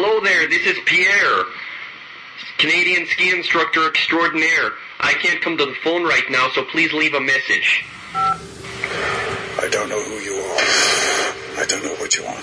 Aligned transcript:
Hello 0.00 0.22
there, 0.22 0.46
this 0.46 0.64
is 0.64 0.78
Pierre, 0.86 1.42
Canadian 2.58 3.04
ski 3.08 3.34
instructor 3.34 3.88
extraordinaire. 3.88 4.70
I 5.00 5.14
can't 5.14 5.42
come 5.42 5.58
to 5.58 5.66
the 5.66 5.74
phone 5.82 6.04
right 6.04 6.22
now, 6.30 6.46
so 6.54 6.62
please 6.70 6.92
leave 6.92 7.14
a 7.14 7.20
message. 7.20 7.84
I 8.14 9.66
don't 9.74 9.88
know 9.90 9.98
who 9.98 10.22
you 10.22 10.38
are. 10.38 11.58
I 11.58 11.66
don't 11.66 11.82
know 11.82 11.98
what 11.98 12.14
you 12.14 12.22
want. 12.22 12.38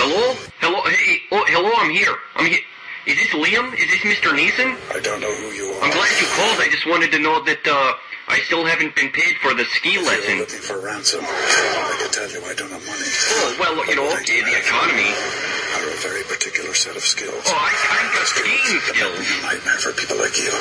Hello? 0.00 0.32
Hello? 0.64 0.80
Hey, 0.88 1.20
oh, 1.30 1.44
hello, 1.52 1.68
I'm 1.84 1.92
here. 1.92 2.16
I'm 2.36 2.46
here. 2.46 2.64
Is 3.04 3.16
this 3.16 3.28
Liam? 3.36 3.76
Is 3.76 3.84
this 3.92 4.00
Mr. 4.00 4.32
Neeson? 4.32 4.72
I 4.88 5.00
don't 5.00 5.20
know 5.20 5.34
who 5.36 5.52
you 5.52 5.76
are. 5.76 5.84
I'm 5.84 5.92
glad 5.92 6.08
you 6.16 6.26
called. 6.32 6.64
I 6.64 6.68
just 6.72 6.88
wanted 6.88 7.12
to 7.12 7.18
know 7.18 7.44
that, 7.44 7.60
uh, 7.68 7.92
I 8.28 8.40
still 8.48 8.64
haven't 8.64 8.96
been 8.96 9.12
paid 9.12 9.36
for 9.42 9.52
the 9.52 9.66
ski 9.76 9.98
lesson. 9.98 10.40
You're 10.40 10.48
looking 10.48 10.64
for 10.64 10.80
ransom. 10.80 11.20
I 11.28 11.96
can 12.00 12.10
tell 12.10 12.30
you 12.30 12.40
I 12.46 12.54
don't 12.54 12.72
have 12.72 12.80
money. 12.88 13.04
Oh, 13.04 13.56
well, 13.60 13.76
you 13.84 13.96
know, 13.96 14.08
But 14.08 14.20
I 14.20 14.24
do 14.24 14.40
the 14.48 14.56
economy. 14.56 15.59
Are 15.80 15.88
a 15.88 15.96
very 15.96 16.22
particular 16.24 16.74
set 16.74 16.94
of 16.96 17.02
skills. 17.02 17.40
Oh, 17.46 17.56
I, 17.56 17.72
I've 17.72 18.12
got 18.12 18.26
skiing 18.28 18.52
That 18.52 18.84
might 18.84 18.92
skills. 18.92 19.16
be 19.16 19.32
a 19.32 19.42
nightmare 19.48 19.80
for 19.80 19.92
people 19.96 20.18
like 20.20 20.36
you. 20.36 20.52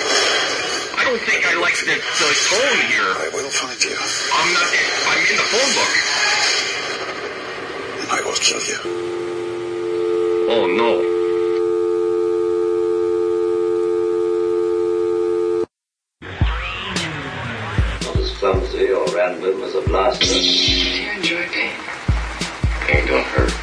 I 0.95 1.03
don't 1.03 1.19
think 1.27 1.43
I 1.45 1.59
like 1.59 1.75
the, 1.75 1.99
the 1.99 2.31
tone 2.47 2.79
here. 2.87 3.03
I 3.03 3.27
will 3.35 3.51
find 3.51 3.75
you, 3.83 3.95
I'm 3.99 4.49
not, 4.55 4.69
I'm 5.11 5.19
in 5.27 5.35
the 5.35 5.47
phone 5.51 5.71
book. 5.75 5.93
and 7.99 8.09
I 8.15 8.19
will 8.23 8.39
kill 8.39 8.63
you. 8.63 8.79
Oh, 10.51 10.65
no. 10.71 11.03
Not 18.01 18.15
as 18.17 18.31
clumsy 18.37 18.89
or 18.91 19.05
random 19.13 19.61
as 19.63 19.75
a 19.75 19.81
blaster. 19.81 20.25
Do 20.25 20.39
you 20.39 21.11
enjoy 21.11 21.45
pain? 21.47 21.71
Pain 22.87 23.07
don't 23.07 23.25
hurt. 23.25 23.53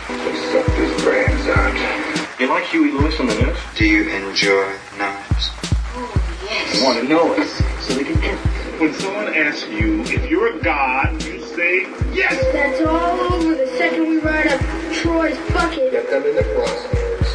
Out. 2.47 2.51
You 2.51 2.55
like 2.55 2.65
Huey 2.67 2.93
Lewis 2.93 3.19
and 3.19 3.29
the 3.29 3.35
News? 3.35 3.59
Do 3.75 3.85
you 3.85 4.09
enjoy 4.09 4.73
knives? 4.99 5.51
Oh, 5.99 6.39
yes. 6.45 6.81
I 6.81 6.85
want 6.85 6.99
to 7.01 7.09
know 7.09 7.35
it 7.35 7.49
so 7.83 7.95
they 7.95 8.05
can 8.05 8.21
get 8.21 8.39
When 8.81 8.95
someone 8.95 9.35
asks 9.35 9.67
you 9.69 10.03
if 10.03 10.31
you're 10.31 10.57
a 10.57 10.63
god, 10.63 11.21
you 11.25 11.41
say 11.41 11.83
yes. 12.15 12.39
That's 12.53 12.87
all 12.87 13.35
over 13.35 13.55
the 13.57 13.67
second 13.77 14.09
we 14.09 14.19
ride 14.19 14.47
up 14.47 14.61
Troy's 14.95 15.37
bucket. 15.51 15.91
Get 15.91 16.09
them 16.09 16.23
in 16.23 16.37
the 16.37 16.43
crosshairs. 16.43 17.31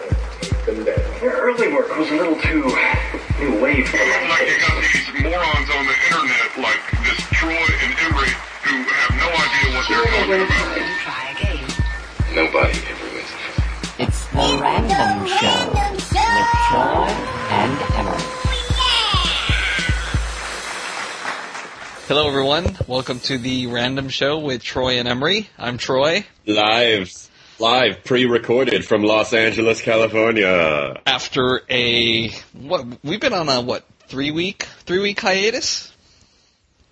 And 0.00 0.16
take 0.40 0.64
them 0.64 0.84
down. 0.84 1.20
Their 1.20 1.36
early 1.36 1.68
work 1.68 1.94
was 1.98 2.10
a 2.10 2.14
little 2.14 2.40
too 2.40 2.64
new 3.38 3.60
wave 3.60 3.86
for 3.86 3.98
Like 3.98 4.48
you 4.48 4.60
got 4.64 4.80
these 4.80 5.12
morons 5.20 5.68
on 5.76 5.84
the 5.84 5.96
internet 6.08 6.56
like 6.56 6.80
this 7.04 7.20
Troy 7.36 7.52
and 7.52 7.92
Emery 8.00 8.32
who 8.64 8.80
have 8.80 9.12
no 9.12 9.28
idea 9.28 9.76
what 9.76 9.84
they're 9.92 10.08
talking 10.08 10.40
about. 10.40 10.88
Try 11.04 11.36
again. 11.36 11.68
Nobody 12.34 12.99
Random 15.00 15.28
Show 15.28 15.70
with 15.72 16.02
Troy 16.68 17.08
and 17.48 17.80
Emery. 17.94 18.22
Hello, 22.06 22.28
everyone. 22.28 22.76
Welcome 22.86 23.20
to 23.20 23.38
the 23.38 23.68
Random 23.68 24.10
Show 24.10 24.40
with 24.40 24.62
Troy 24.62 24.98
and 24.98 25.08
Emery. 25.08 25.48
I'm 25.56 25.78
Troy. 25.78 26.26
Live, 26.44 27.30
live, 27.58 28.04
pre-recorded 28.04 28.84
from 28.84 29.02
Los 29.02 29.32
Angeles, 29.32 29.80
California. 29.80 31.00
After 31.06 31.62
a 31.70 32.28
what? 32.52 32.84
We've 33.02 33.20
been 33.20 33.32
on 33.32 33.48
a 33.48 33.62
what? 33.62 33.86
Three 34.08 34.32
week, 34.32 34.64
three 34.84 34.98
week 34.98 35.18
hiatus. 35.18 35.89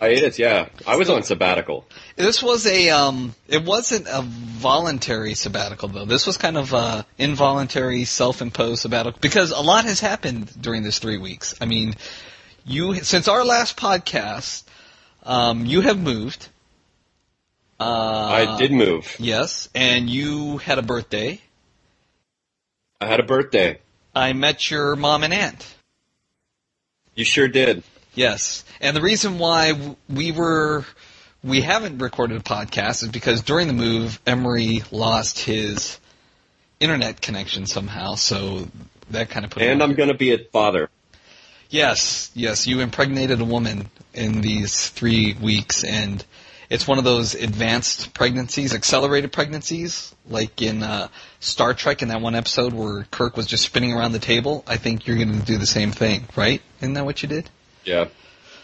Hiatus, 0.00 0.38
yeah. 0.38 0.68
I 0.86 0.96
was 0.96 1.10
on 1.10 1.24
sabbatical. 1.24 1.84
This 2.14 2.40
was 2.42 2.66
a 2.66 2.90
um. 2.90 3.34
It 3.48 3.64
wasn't 3.64 4.06
a 4.06 4.22
voluntary 4.22 5.34
sabbatical 5.34 5.88
though. 5.88 6.04
This 6.04 6.24
was 6.26 6.36
kind 6.36 6.56
of 6.56 6.72
a 6.72 7.04
involuntary, 7.18 8.04
self-imposed 8.04 8.82
sabbatical 8.82 9.18
because 9.20 9.50
a 9.50 9.60
lot 9.60 9.86
has 9.86 9.98
happened 9.98 10.52
during 10.60 10.84
this 10.84 11.00
three 11.00 11.18
weeks. 11.18 11.54
I 11.60 11.64
mean, 11.66 11.96
you 12.64 12.94
since 12.94 13.26
our 13.26 13.44
last 13.44 13.76
podcast, 13.76 14.62
um, 15.24 15.66
you 15.66 15.80
have 15.80 15.98
moved. 15.98 16.48
Uh, 17.80 18.54
I 18.54 18.58
did 18.58 18.70
move. 18.70 19.16
Yes, 19.18 19.68
and 19.74 20.08
you 20.08 20.58
had 20.58 20.78
a 20.78 20.82
birthday. 20.82 21.40
I 23.00 23.06
had 23.06 23.18
a 23.18 23.24
birthday. 23.24 23.80
I 24.14 24.32
met 24.32 24.70
your 24.70 24.94
mom 24.94 25.24
and 25.24 25.34
aunt. 25.34 25.66
You 27.16 27.24
sure 27.24 27.48
did. 27.48 27.82
Yes, 28.18 28.64
and 28.80 28.96
the 28.96 29.00
reason 29.00 29.38
why 29.38 29.94
we 30.08 30.32
were 30.32 30.84
we 31.44 31.60
haven't 31.60 31.98
recorded 31.98 32.36
a 32.36 32.42
podcast 32.42 33.04
is 33.04 33.10
because 33.10 33.42
during 33.42 33.68
the 33.68 33.72
move, 33.72 34.18
Emery 34.26 34.82
lost 34.90 35.38
his 35.38 36.00
internet 36.80 37.20
connection 37.20 37.66
somehow, 37.66 38.16
so 38.16 38.66
that 39.10 39.30
kind 39.30 39.44
of 39.44 39.52
put. 39.52 39.62
And. 39.62 39.80
I'm 39.80 39.94
gonna 39.94 40.14
be 40.14 40.32
a 40.32 40.38
father. 40.38 40.90
Yes, 41.70 42.32
yes, 42.34 42.66
you 42.66 42.80
impregnated 42.80 43.40
a 43.40 43.44
woman 43.44 43.88
in 44.14 44.40
these 44.40 44.88
three 44.88 45.34
weeks, 45.34 45.84
and 45.84 46.24
it's 46.70 46.88
one 46.88 46.98
of 46.98 47.04
those 47.04 47.36
advanced 47.36 48.14
pregnancies, 48.14 48.74
accelerated 48.74 49.30
pregnancies, 49.30 50.12
like 50.28 50.60
in 50.60 50.82
uh, 50.82 51.06
Star 51.38 51.72
Trek 51.72 52.02
in 52.02 52.08
that 52.08 52.20
one 52.20 52.34
episode 52.34 52.72
where 52.72 53.04
Kirk 53.12 53.36
was 53.36 53.46
just 53.46 53.64
spinning 53.64 53.92
around 53.92 54.10
the 54.10 54.18
table. 54.18 54.64
I 54.66 54.76
think 54.76 55.06
you're 55.06 55.16
going 55.16 55.38
to 55.38 55.46
do 55.46 55.56
the 55.56 55.66
same 55.66 55.92
thing, 55.92 56.24
right? 56.34 56.60
Isn't 56.80 56.94
that 56.94 57.04
what 57.04 57.22
you 57.22 57.28
did? 57.28 57.48
Yeah. 57.88 58.08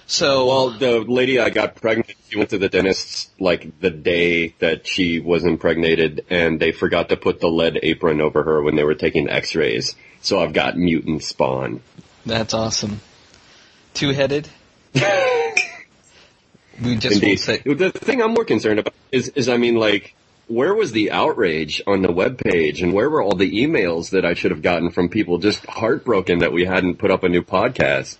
So, 0.06 0.46
Well, 0.46 0.70
the 0.70 1.00
lady 1.00 1.38
I 1.40 1.48
got 1.48 1.76
pregnant, 1.76 2.12
she 2.28 2.36
went 2.36 2.50
to 2.50 2.58
the 2.58 2.68
dentist 2.68 3.30
like 3.40 3.80
the 3.80 3.88
day 3.90 4.48
that 4.58 4.86
she 4.86 5.18
was 5.18 5.44
impregnated, 5.44 6.26
and 6.28 6.60
they 6.60 6.72
forgot 6.72 7.08
to 7.08 7.16
put 7.16 7.40
the 7.40 7.48
lead 7.48 7.78
apron 7.82 8.20
over 8.20 8.42
her 8.42 8.62
when 8.62 8.76
they 8.76 8.84
were 8.84 8.94
taking 8.94 9.30
x-rays. 9.30 9.96
So 10.20 10.40
I've 10.40 10.52
got 10.52 10.76
mutant 10.76 11.22
spawn. 11.22 11.80
that's 12.26 12.52
awesome. 12.52 13.00
Two-headed. 13.94 14.48
we 14.94 15.00
just 16.96 17.14
Indeed. 17.14 17.36
say. 17.36 17.62
The 17.64 17.90
thing 17.90 18.20
I'm 18.22 18.34
more 18.34 18.44
concerned 18.44 18.80
about 18.80 18.94
is, 19.10 19.28
is 19.30 19.48
I 19.48 19.56
mean, 19.56 19.76
like, 19.76 20.14
where 20.48 20.74
was 20.74 20.92
the 20.92 21.12
outrage 21.12 21.80
on 21.86 22.02
the 22.02 22.12
web 22.12 22.36
page, 22.38 22.82
and 22.82 22.92
where 22.92 23.08
were 23.08 23.22
all 23.22 23.36
the 23.36 23.64
emails 23.64 24.10
that 24.10 24.26
I 24.26 24.34
should 24.34 24.50
have 24.50 24.60
gotten 24.60 24.90
from 24.90 25.08
people 25.08 25.38
just 25.38 25.64
heartbroken 25.64 26.40
that 26.40 26.52
we 26.52 26.66
hadn't 26.66 26.96
put 26.98 27.10
up 27.10 27.24
a 27.24 27.28
new 27.30 27.42
podcast? 27.42 28.18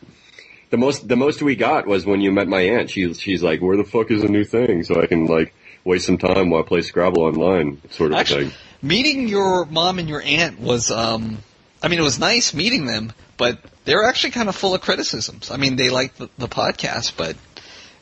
The 0.71 0.77
most, 0.77 1.07
the 1.07 1.17
most 1.17 1.43
we 1.43 1.57
got 1.57 1.87
was 1.87 2.05
when 2.05 2.21
you 2.21 2.33
met 2.33 2.49
my 2.49 2.61
aunt. 2.61 2.91
She, 2.91 3.13
she's 3.15 3.43
like, 3.43 3.61
"Where 3.61 3.77
the 3.77 3.85
fuck 3.85 4.11
is 4.11 4.23
a 4.25 4.29
new 4.29 4.45
thing?" 4.45 4.83
So 4.83 5.01
I 5.01 5.07
can 5.07 5.27
like 5.27 5.55
waste 5.85 6.07
some 6.07 6.19
time 6.19 6.51
while 6.51 6.63
I 6.63 6.67
play 6.67 6.81
Scrabble 6.83 7.23
online, 7.23 7.81
sort 7.91 8.13
of 8.13 8.19
Actually, 8.19 8.47
thing. 8.47 8.59
meeting 8.83 9.29
your 9.29 9.67
mom 9.67 9.99
and 9.99 10.09
your 10.09 10.23
aunt 10.23 10.59
was, 10.59 10.91
um, 10.91 11.39
I 11.83 11.89
mean, 11.89 11.99
it 11.99 12.03
was 12.03 12.19
nice 12.19 12.55
meeting 12.55 12.87
them, 12.87 13.13
but 13.37 13.59
they 13.85 13.95
were 13.95 14.05
actually 14.05 14.31
kind 14.31 14.49
of 14.49 14.57
full 14.57 14.75
of 14.75 14.81
criticisms. 14.81 15.51
I 15.51 15.59
mean, 15.59 15.77
they 15.77 15.91
liked 15.91 16.19
the, 16.19 16.31
the 16.39 16.49
podcast, 16.49 17.17
but 17.17 17.37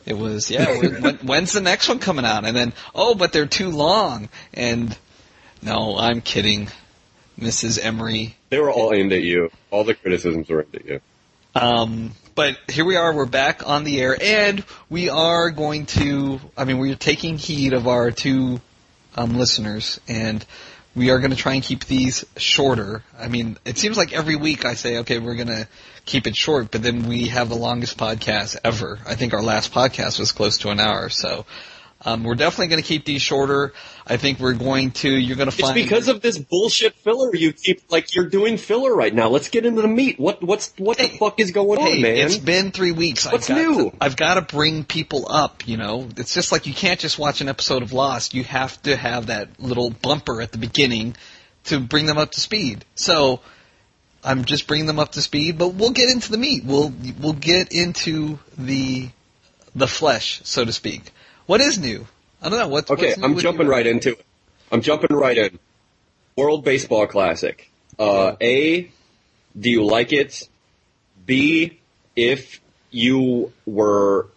it 0.06 0.14
was, 0.14 0.50
yeah, 0.50 0.66
when, 1.00 1.16
when's 1.18 1.52
the 1.52 1.60
next 1.60 1.88
one 1.88 1.98
coming 1.98 2.24
out? 2.24 2.44
And 2.44 2.56
then, 2.56 2.72
oh, 2.94 3.14
but 3.14 3.32
they're 3.32 3.46
too 3.46 3.70
long. 3.70 4.28
And 4.54 4.96
no, 5.60 5.98
I'm 5.98 6.20
kidding, 6.20 6.68
Mrs. 7.38 7.84
Emery. 7.84 8.36
They 8.50 8.60
were 8.60 8.70
all 8.70 8.94
aimed 8.94 9.12
at 9.12 9.22
you. 9.22 9.50
All 9.70 9.82
the 9.84 9.94
criticisms 9.94 10.48
were 10.48 10.62
aimed 10.62 10.74
at 10.76 10.86
you. 10.86 11.00
Um, 11.54 12.12
but 12.34 12.58
here 12.68 12.84
we 12.84 12.96
are, 12.96 13.14
we're 13.14 13.26
back 13.26 13.66
on 13.66 13.84
the 13.84 14.00
air, 14.00 14.16
and 14.20 14.64
we 14.88 15.08
are 15.08 15.50
going 15.50 15.86
to, 15.86 16.40
I 16.56 16.64
mean, 16.64 16.78
we're 16.78 16.94
taking 16.94 17.36
heed 17.36 17.72
of 17.72 17.86
our 17.86 18.10
two 18.10 18.60
um, 19.16 19.38
listeners, 19.38 20.00
and 20.08 20.44
we 20.94 21.10
are 21.10 21.18
going 21.18 21.30
to 21.30 21.36
try 21.36 21.54
and 21.54 21.62
keep 21.62 21.84
these 21.84 22.24
shorter. 22.36 23.02
I 23.18 23.28
mean, 23.28 23.58
it 23.64 23.78
seems 23.78 23.96
like 23.96 24.12
every 24.12 24.36
week 24.36 24.64
I 24.64 24.74
say, 24.74 24.98
okay, 24.98 25.18
we're 25.18 25.34
going 25.34 25.48
to 25.48 25.68
keep 26.04 26.26
it 26.26 26.36
short, 26.36 26.70
but 26.70 26.82
then 26.82 27.06
we 27.08 27.28
have 27.28 27.48
the 27.48 27.54
longest 27.54 27.98
podcast 27.98 28.56
ever. 28.64 28.98
I 29.06 29.14
think 29.14 29.34
our 29.34 29.42
last 29.42 29.72
podcast 29.72 30.18
was 30.18 30.32
close 30.32 30.58
to 30.58 30.70
an 30.70 30.80
hour, 30.80 31.08
so 31.08 31.44
um, 32.04 32.24
we're 32.24 32.34
definitely 32.34 32.68
going 32.68 32.82
to 32.82 32.86
keep 32.86 33.04
these 33.04 33.22
shorter. 33.22 33.72
I 34.06 34.16
think 34.16 34.40
we're 34.40 34.54
going 34.54 34.90
to, 34.92 35.08
you're 35.08 35.36
going 35.36 35.50
to 35.50 35.56
find 35.56 35.76
It's 35.76 35.84
because 35.84 36.08
of 36.08 36.20
this 36.20 36.38
bullshit 36.38 36.94
filler 36.96 37.34
you 37.34 37.52
keep 37.52 37.90
like 37.90 38.14
you're 38.14 38.28
doing 38.28 38.56
filler 38.56 38.94
right 38.94 39.14
now. 39.14 39.28
Let's 39.28 39.48
get 39.48 39.64
into 39.64 39.82
the 39.82 39.88
meat. 39.88 40.18
What 40.18 40.42
what's 40.42 40.72
what 40.76 40.98
the 40.98 41.08
fuck 41.08 41.38
is 41.38 41.52
going 41.52 41.80
Hey, 41.80 41.96
on, 41.96 42.02
man? 42.02 42.16
it's 42.16 42.38
been 42.38 42.72
three 42.72 42.92
weeks. 42.92 43.30
What's 43.30 43.48
I've 43.48 43.56
new? 43.56 43.90
To, 43.90 43.96
I've 44.00 44.16
got 44.16 44.34
to 44.34 44.42
bring 44.42 44.84
people 44.84 45.26
up. 45.30 45.66
You 45.68 45.76
know, 45.76 46.08
it's 46.16 46.34
just 46.34 46.50
like 46.50 46.66
you 46.66 46.74
can't 46.74 46.98
just 46.98 47.18
watch 47.18 47.40
an 47.40 47.48
episode 47.48 47.82
of 47.82 47.92
Lost. 47.92 48.34
You 48.34 48.42
have 48.44 48.80
to 48.82 48.96
have 48.96 49.26
that 49.26 49.60
little 49.60 49.90
bumper 49.90 50.42
at 50.42 50.50
the 50.50 50.58
beginning 50.58 51.16
to 51.64 51.78
bring 51.78 52.06
them 52.06 52.18
up 52.18 52.32
to 52.32 52.40
speed. 52.40 52.84
So 52.96 53.40
I'm 54.24 54.44
just 54.44 54.66
bringing 54.66 54.86
them 54.86 54.98
up 54.98 55.12
to 55.12 55.22
speed, 55.22 55.58
but 55.58 55.74
we'll 55.74 55.90
get 55.90 56.10
into 56.10 56.32
the 56.32 56.38
meat. 56.38 56.64
We'll 56.64 56.92
we'll 57.20 57.32
get 57.32 57.72
into 57.72 58.40
the 58.58 59.10
the 59.76 59.86
flesh, 59.86 60.40
so 60.44 60.64
to 60.64 60.72
speak. 60.72 61.11
What 61.46 61.60
is 61.60 61.78
new? 61.78 62.06
I 62.40 62.48
don't 62.48 62.58
know. 62.58 62.68
What's 62.68 62.90
Okay, 62.90 63.08
what's 63.08 63.22
I'm 63.22 63.38
jumping 63.38 63.66
right 63.66 63.86
into 63.86 64.10
it. 64.10 64.24
I'm 64.70 64.80
jumping 64.80 65.14
right 65.14 65.36
in. 65.36 65.58
World 66.36 66.64
Baseball 66.64 67.06
Classic. 67.06 67.70
Uh, 67.98 68.36
A, 68.40 68.90
do 69.58 69.70
you 69.70 69.84
like 69.84 70.12
it? 70.12 70.48
B, 71.26 71.78
if 72.16 72.60
you 72.90 73.52
were 73.66 74.28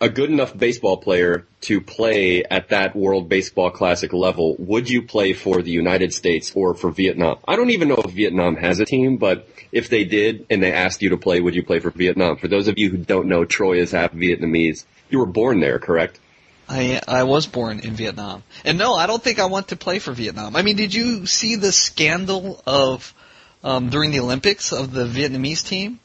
a 0.00 0.08
good 0.08 0.30
enough 0.30 0.56
baseball 0.56 0.98
player 0.98 1.46
to 1.62 1.80
play 1.80 2.44
at 2.44 2.68
that 2.68 2.94
World 2.94 3.28
Baseball 3.28 3.70
Classic 3.70 4.12
level, 4.12 4.54
would 4.58 4.88
you 4.88 5.02
play 5.02 5.32
for 5.32 5.62
the 5.62 5.70
United 5.70 6.12
States 6.12 6.52
or 6.54 6.74
for 6.74 6.90
Vietnam? 6.90 7.38
I 7.48 7.56
don't 7.56 7.70
even 7.70 7.88
know 7.88 8.02
if 8.04 8.12
Vietnam 8.12 8.56
has 8.56 8.78
a 8.78 8.84
team, 8.84 9.16
but 9.16 9.48
if 9.72 9.88
they 9.88 10.04
did 10.04 10.46
and 10.50 10.62
they 10.62 10.72
asked 10.72 11.02
you 11.02 11.10
to 11.10 11.16
play, 11.16 11.40
would 11.40 11.54
you 11.54 11.62
play 11.62 11.80
for 11.80 11.90
Vietnam? 11.90 12.36
For 12.36 12.48
those 12.48 12.68
of 12.68 12.78
you 12.78 12.90
who 12.90 12.98
don't 12.98 13.26
know, 13.26 13.44
Troy 13.44 13.78
is 13.78 13.92
half 13.92 14.12
Vietnamese. 14.12 14.84
You 15.08 15.18
were 15.18 15.26
born 15.26 15.60
there, 15.60 15.78
correct? 15.78 16.20
I 16.68 17.00
I 17.06 17.22
was 17.24 17.46
born 17.46 17.80
in 17.80 17.94
Vietnam, 17.94 18.42
and 18.64 18.78
no, 18.78 18.94
I 18.94 19.06
don't 19.06 19.22
think 19.22 19.38
I 19.38 19.46
want 19.46 19.68
to 19.68 19.76
play 19.76 19.98
for 19.98 20.12
Vietnam. 20.12 20.56
I 20.56 20.62
mean, 20.62 20.76
did 20.76 20.94
you 20.94 21.26
see 21.26 21.56
the 21.56 21.72
scandal 21.72 22.60
of 22.66 23.14
um, 23.62 23.88
during 23.88 24.10
the 24.10 24.20
Olympics 24.20 24.72
of 24.72 24.92
the 24.92 25.04
Vietnamese 25.04 25.66
team? 25.66 26.00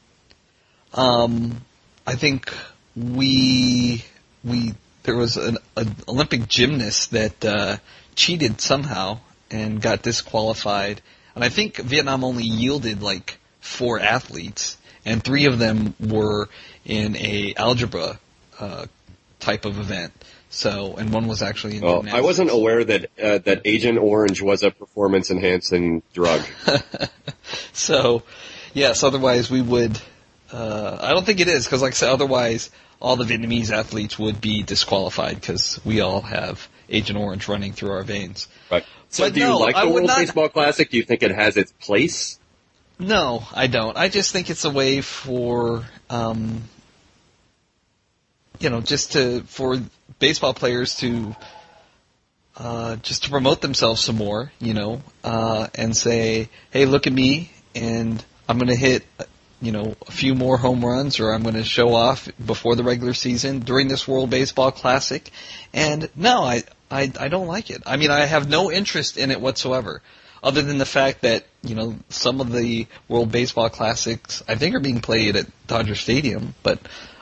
Um, 0.94 1.62
I 2.06 2.14
think 2.14 2.52
we 2.96 4.04
we 4.44 4.74
there 5.02 5.16
was 5.16 5.36
an, 5.36 5.58
an 5.76 5.96
Olympic 6.08 6.48
gymnast 6.48 7.10
that 7.10 7.44
uh, 7.44 7.76
cheated 8.14 8.60
somehow 8.60 9.18
and 9.50 9.80
got 9.80 10.02
disqualified, 10.02 11.00
and 11.34 11.42
I 11.42 11.48
think 11.48 11.76
Vietnam 11.76 12.24
only 12.24 12.44
yielded 12.44 13.02
like 13.02 13.38
four 13.60 13.98
athletes, 13.98 14.76
and 15.04 15.22
three 15.22 15.46
of 15.46 15.58
them 15.58 15.94
were 15.98 16.48
in 16.84 17.16
a 17.16 17.54
algebra 17.56 18.18
uh, 18.60 18.86
type 19.40 19.64
of 19.64 19.78
event. 19.78 20.12
So, 20.54 20.96
and 20.96 21.10
one 21.14 21.28
was 21.28 21.42
actually 21.42 21.76
in 21.78 21.82
Well, 21.82 22.04
I 22.12 22.20
wasn't 22.20 22.50
aware 22.50 22.84
that 22.84 23.06
uh, 23.18 23.38
that 23.38 23.62
Agent 23.64 23.98
Orange 23.98 24.42
was 24.42 24.62
a 24.62 24.70
performance 24.70 25.30
enhancing 25.30 26.02
drug. 26.12 26.42
So, 27.72 28.22
yes, 28.74 29.02
otherwise 29.02 29.50
we 29.50 29.62
would. 29.62 29.98
Uh, 30.52 30.98
I 31.00 31.10
don't 31.12 31.24
think 31.24 31.40
it 31.40 31.48
is 31.48 31.64
because, 31.64 31.82
like 31.82 31.92
I 31.92 31.94
said, 31.94 32.10
otherwise 32.10 32.70
all 33.00 33.16
the 33.16 33.24
Vietnamese 33.24 33.70
athletes 33.70 34.18
would 34.18 34.40
be 34.40 34.62
disqualified 34.62 35.36
because 35.36 35.80
we 35.84 36.00
all 36.00 36.20
have 36.20 36.68
Agent 36.88 37.18
Orange 37.18 37.48
running 37.48 37.72
through 37.72 37.90
our 37.92 38.02
veins. 38.02 38.48
Right. 38.70 38.84
So, 39.08 39.24
But 39.24 39.34
do 39.34 39.40
you 39.40 39.58
like 39.58 39.74
the 39.76 39.88
World 39.88 40.06
not- 40.06 40.18
Baseball 40.18 40.48
Classic? 40.48 40.88
Do 40.90 40.96
you 40.98 41.02
think 41.02 41.22
it 41.22 41.32
has 41.34 41.56
its 41.56 41.72
place? 41.72 42.38
No, 42.98 43.44
I 43.52 43.66
don't. 43.66 43.96
I 43.96 44.08
just 44.08 44.32
think 44.32 44.50
it's 44.50 44.64
a 44.64 44.70
way 44.70 45.00
for, 45.00 45.84
um, 46.10 46.62
you 48.60 48.70
know, 48.70 48.80
just 48.80 49.12
to 49.12 49.42
for 49.44 49.80
baseball 50.18 50.54
players 50.54 50.96
to 50.96 51.34
uh, 52.56 52.96
just 52.96 53.24
to 53.24 53.30
promote 53.30 53.60
themselves 53.60 54.00
some 54.00 54.16
more, 54.16 54.52
you 54.58 54.74
know, 54.74 55.02
uh, 55.24 55.68
and 55.74 55.96
say, 55.96 56.48
"Hey, 56.70 56.84
look 56.84 57.06
at 57.06 57.12
me, 57.12 57.50
and 57.74 58.22
I'm 58.48 58.58
going 58.58 58.68
to 58.68 58.76
hit." 58.76 59.04
You 59.60 59.70
know, 59.70 59.94
a 60.08 60.10
few 60.10 60.34
more 60.34 60.56
home 60.56 60.84
runs, 60.84 61.20
or 61.20 61.32
I'm 61.32 61.44
going 61.44 61.54
to 61.54 61.62
show 61.62 61.94
off 61.94 62.28
before 62.44 62.74
the 62.74 62.82
regular 62.82 63.14
season 63.14 63.60
during 63.60 63.86
this 63.86 64.08
World 64.08 64.28
Baseball 64.28 64.72
Classic. 64.72 65.30
And 65.72 66.08
no, 66.16 66.42
I, 66.42 66.64
I, 66.90 67.12
I 67.20 67.28
don't 67.28 67.46
like 67.46 67.70
it. 67.70 67.80
I 67.86 67.96
mean, 67.96 68.10
I 68.10 68.24
have 68.24 68.48
no 68.48 68.72
interest 68.72 69.16
in 69.16 69.30
it 69.30 69.40
whatsoever 69.40 70.02
other 70.42 70.62
than 70.62 70.78
the 70.78 70.86
fact 70.86 71.22
that 71.22 71.44
you 71.62 71.74
know 71.74 71.96
some 72.08 72.40
of 72.40 72.52
the 72.52 72.86
World 73.08 73.30
Baseball 73.30 73.70
Classics 73.70 74.42
I 74.48 74.56
think 74.56 74.74
are 74.74 74.80
being 74.80 75.00
played 75.00 75.36
at 75.36 75.46
Dodger 75.66 75.94
Stadium, 75.94 76.54
but 76.62 76.80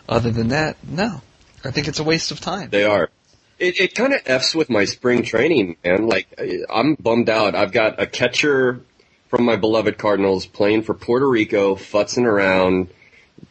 other 0.09 0.31
than 0.31 0.49
that, 0.49 0.77
no. 0.87 1.21
I 1.65 1.71
think 1.71 1.89
it's 1.89 1.99
a 1.99 2.05
waste 2.05 2.31
of 2.31 2.41
time. 2.41 2.71
They 2.71 2.85
are. 2.85 3.11
It, 3.59 3.79
it 3.79 3.95
kind 3.95 4.15
of 4.15 4.23
f's 4.25 4.55
with 4.55 4.71
my 4.71 4.87
spring 4.87 5.23
training, 5.23 5.77
man. 5.85 6.07
Like 6.07 6.41
I'm 6.71 6.95
bummed 6.95 7.29
out. 7.29 7.55
I've 7.55 7.73
got 7.73 8.01
a 8.01 8.07
catcher 8.07 8.81
from 9.29 9.45
my 9.45 9.57
beloved 9.57 9.99
Cardinals 9.99 10.47
playing 10.47 10.83
for 10.83 10.95
Puerto 10.95 11.29
Rico, 11.29 11.77
futzing 11.77 12.25
around, 12.25 12.89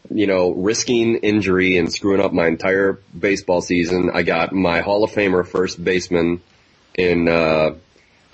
you 0.09 0.27
know, 0.27 0.51
risking 0.51 1.17
injury 1.17 1.77
and 1.77 1.91
screwing 1.91 2.21
up 2.21 2.33
my 2.33 2.47
entire 2.47 2.99
baseball 3.17 3.61
season. 3.61 4.09
I 4.13 4.23
got 4.23 4.51
my 4.51 4.81
Hall 4.81 5.03
of 5.03 5.11
Famer 5.11 5.47
first 5.47 5.81
baseman 5.81 6.41
in 6.95 7.29
uh, 7.29 7.75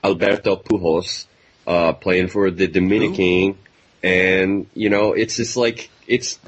Alberto 0.03 0.55
Pujols 0.55 1.27
uh, 1.67 1.93
playing 1.93 2.29
for 2.29 2.49
the 2.51 2.67
Dominican, 2.67 3.57
and 4.01 4.67
you 4.73 4.89
know, 4.89 5.13
it's 5.13 5.35
just 5.35 5.57
like 5.57 5.89
it's 6.07 6.39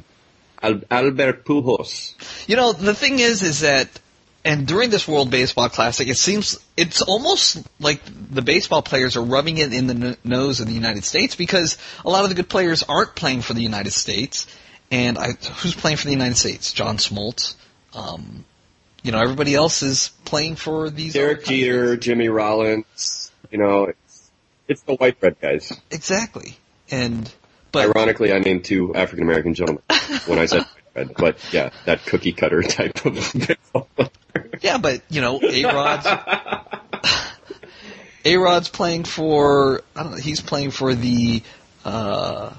Al- 0.61 0.81
Albert 0.89 1.45
Pujols. 1.45 2.13
You 2.47 2.55
know, 2.55 2.73
the 2.73 2.93
thing 2.93 3.19
is, 3.19 3.43
is 3.43 3.61
that, 3.61 3.87
and 4.43 4.65
during 4.67 4.89
this 4.89 5.07
World 5.07 5.29
Baseball 5.29 5.69
Classic, 5.69 6.07
it 6.07 6.17
seems 6.17 6.57
it's 6.75 7.01
almost 7.01 7.65
like 7.79 8.01
the 8.05 8.41
baseball 8.41 8.81
players 8.81 9.17
are 9.17 9.23
rubbing 9.23 9.57
it 9.57 9.73
in 9.73 9.87
the 9.87 10.07
n- 10.09 10.17
nose 10.23 10.59
of 10.59 10.67
the 10.67 10.73
United 10.73 11.03
States 11.03 11.35
because 11.35 11.77
a 12.05 12.09
lot 12.09 12.23
of 12.23 12.29
the 12.29 12.35
good 12.35 12.49
players 12.49 12.83
aren't 12.83 13.15
playing 13.15 13.41
for 13.41 13.53
the 13.53 13.61
United 13.61 13.91
States. 13.91 14.47
And 14.89 15.17
I, 15.17 15.31
who's 15.31 15.75
playing 15.75 15.97
for 15.97 16.05
the 16.05 16.13
United 16.13 16.37
States? 16.37 16.71
John 16.71 16.97
Smoltz. 16.97 17.55
Um, 17.93 18.45
you 19.03 19.11
know, 19.11 19.19
everybody 19.19 19.53
else 19.55 19.83
is 19.83 20.11
playing 20.25 20.55
for 20.55 20.89
these. 20.89 21.13
Derek. 21.13 21.45
Jeter, 21.45 21.97
Jimmy 21.97 22.29
Rollins, 22.29 23.31
you 23.51 23.57
know, 23.57 23.85
it's, 23.85 24.31
it's 24.67 24.81
the 24.81 24.95
white 24.95 25.19
bread 25.19 25.37
guys. 25.41 25.71
Exactly. 25.91 26.57
And 26.89 27.31
but 27.77 27.95
Ironically, 27.95 28.33
I 28.33 28.39
named 28.39 28.65
two 28.65 28.95
African 28.95 29.23
American 29.23 29.53
gentlemen 29.53 29.83
when 30.25 30.39
I 30.39 30.45
said 30.45 30.65
bread, 30.93 31.13
but 31.17 31.37
yeah, 31.51 31.69
that 31.85 32.05
cookie 32.05 32.33
cutter 32.33 32.61
type 32.63 33.05
of 33.05 33.35
yeah, 34.61 34.77
but 34.77 35.01
you 35.09 35.21
know, 35.21 35.39
A 35.41 35.63
Rod's 35.65 36.07
A 38.25 38.37
Rod's 38.37 38.69
playing 38.69 39.03
for 39.03 39.81
I 39.95 40.03
don't 40.03 40.11
know, 40.13 40.17
he's 40.17 40.41
playing 40.41 40.71
for 40.71 40.95
the 40.95 41.43
uh 41.85 42.53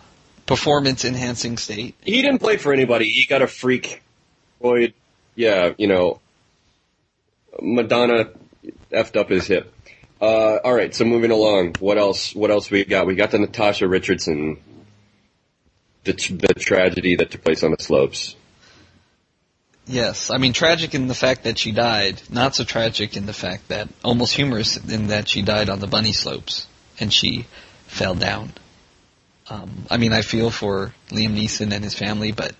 performance 0.47 1.05
enhancing 1.05 1.59
state. 1.59 1.95
He 2.03 2.23
didn't 2.23 2.39
play 2.39 2.57
for 2.57 2.73
anybody. 2.73 3.07
He 3.07 3.27
got 3.27 3.43
a 3.43 3.47
freak. 3.47 4.03
Boyd, 4.61 4.95
yeah, 5.35 5.73
you 5.77 5.87
know, 5.87 6.21
Madonna 7.61 8.31
effed 8.91 9.17
up 9.17 9.29
his 9.29 9.47
hip. 9.47 9.73
Uh, 10.21 10.57
all 10.65 10.75
right, 10.75 10.95
so 10.95 11.05
moving 11.05 11.31
along. 11.31 11.77
What 11.79 11.97
else? 11.97 12.35
What 12.35 12.51
else 12.51 12.71
we 12.71 12.85
got? 12.85 13.07
We 13.07 13.15
got 13.15 13.31
the 13.31 13.39
Natasha 13.39 13.87
Richardson, 13.87 14.59
the 16.05 16.13
the 16.13 16.55
tragedy 16.55 17.17
that 17.17 17.31
took 17.31 17.45
place 17.45 17.63
on 17.63 17.73
the 17.73 17.83
slopes. 17.83 18.37
Yes, 19.87 20.31
I 20.31 20.37
mean 20.37 20.53
tragic 20.53 20.95
in 20.95 21.09
the 21.09 21.15
fact 21.15 21.45
that 21.45 21.59
she 21.59 21.73
died, 21.73 22.21
not 22.31 22.55
so 22.55 22.65
tragic 22.65 23.17
in 23.17 23.25
the 23.25 23.33
fact 23.33 23.69
that 23.69 23.89
almost 24.05 24.35
humorous 24.35 24.77
in 24.77 25.09
that 25.09 25.29
she 25.29 25.43
died 25.43 25.71
on 25.71 25.81
the 25.81 25.87
bunny 25.87 26.13
slopes 26.13 26.67
and 27.01 27.13
she 27.13 27.47
fell 27.87 28.15
down. 28.15 28.53
Um, 29.49 29.87
I 29.91 29.97
mean, 29.97 30.13
I 30.13 30.21
feel 30.21 30.51
for 30.51 30.95
Liam 31.09 31.35
Neeson 31.35 31.73
and 31.73 31.83
his 31.83 31.95
family, 31.95 32.33
but 32.33 32.55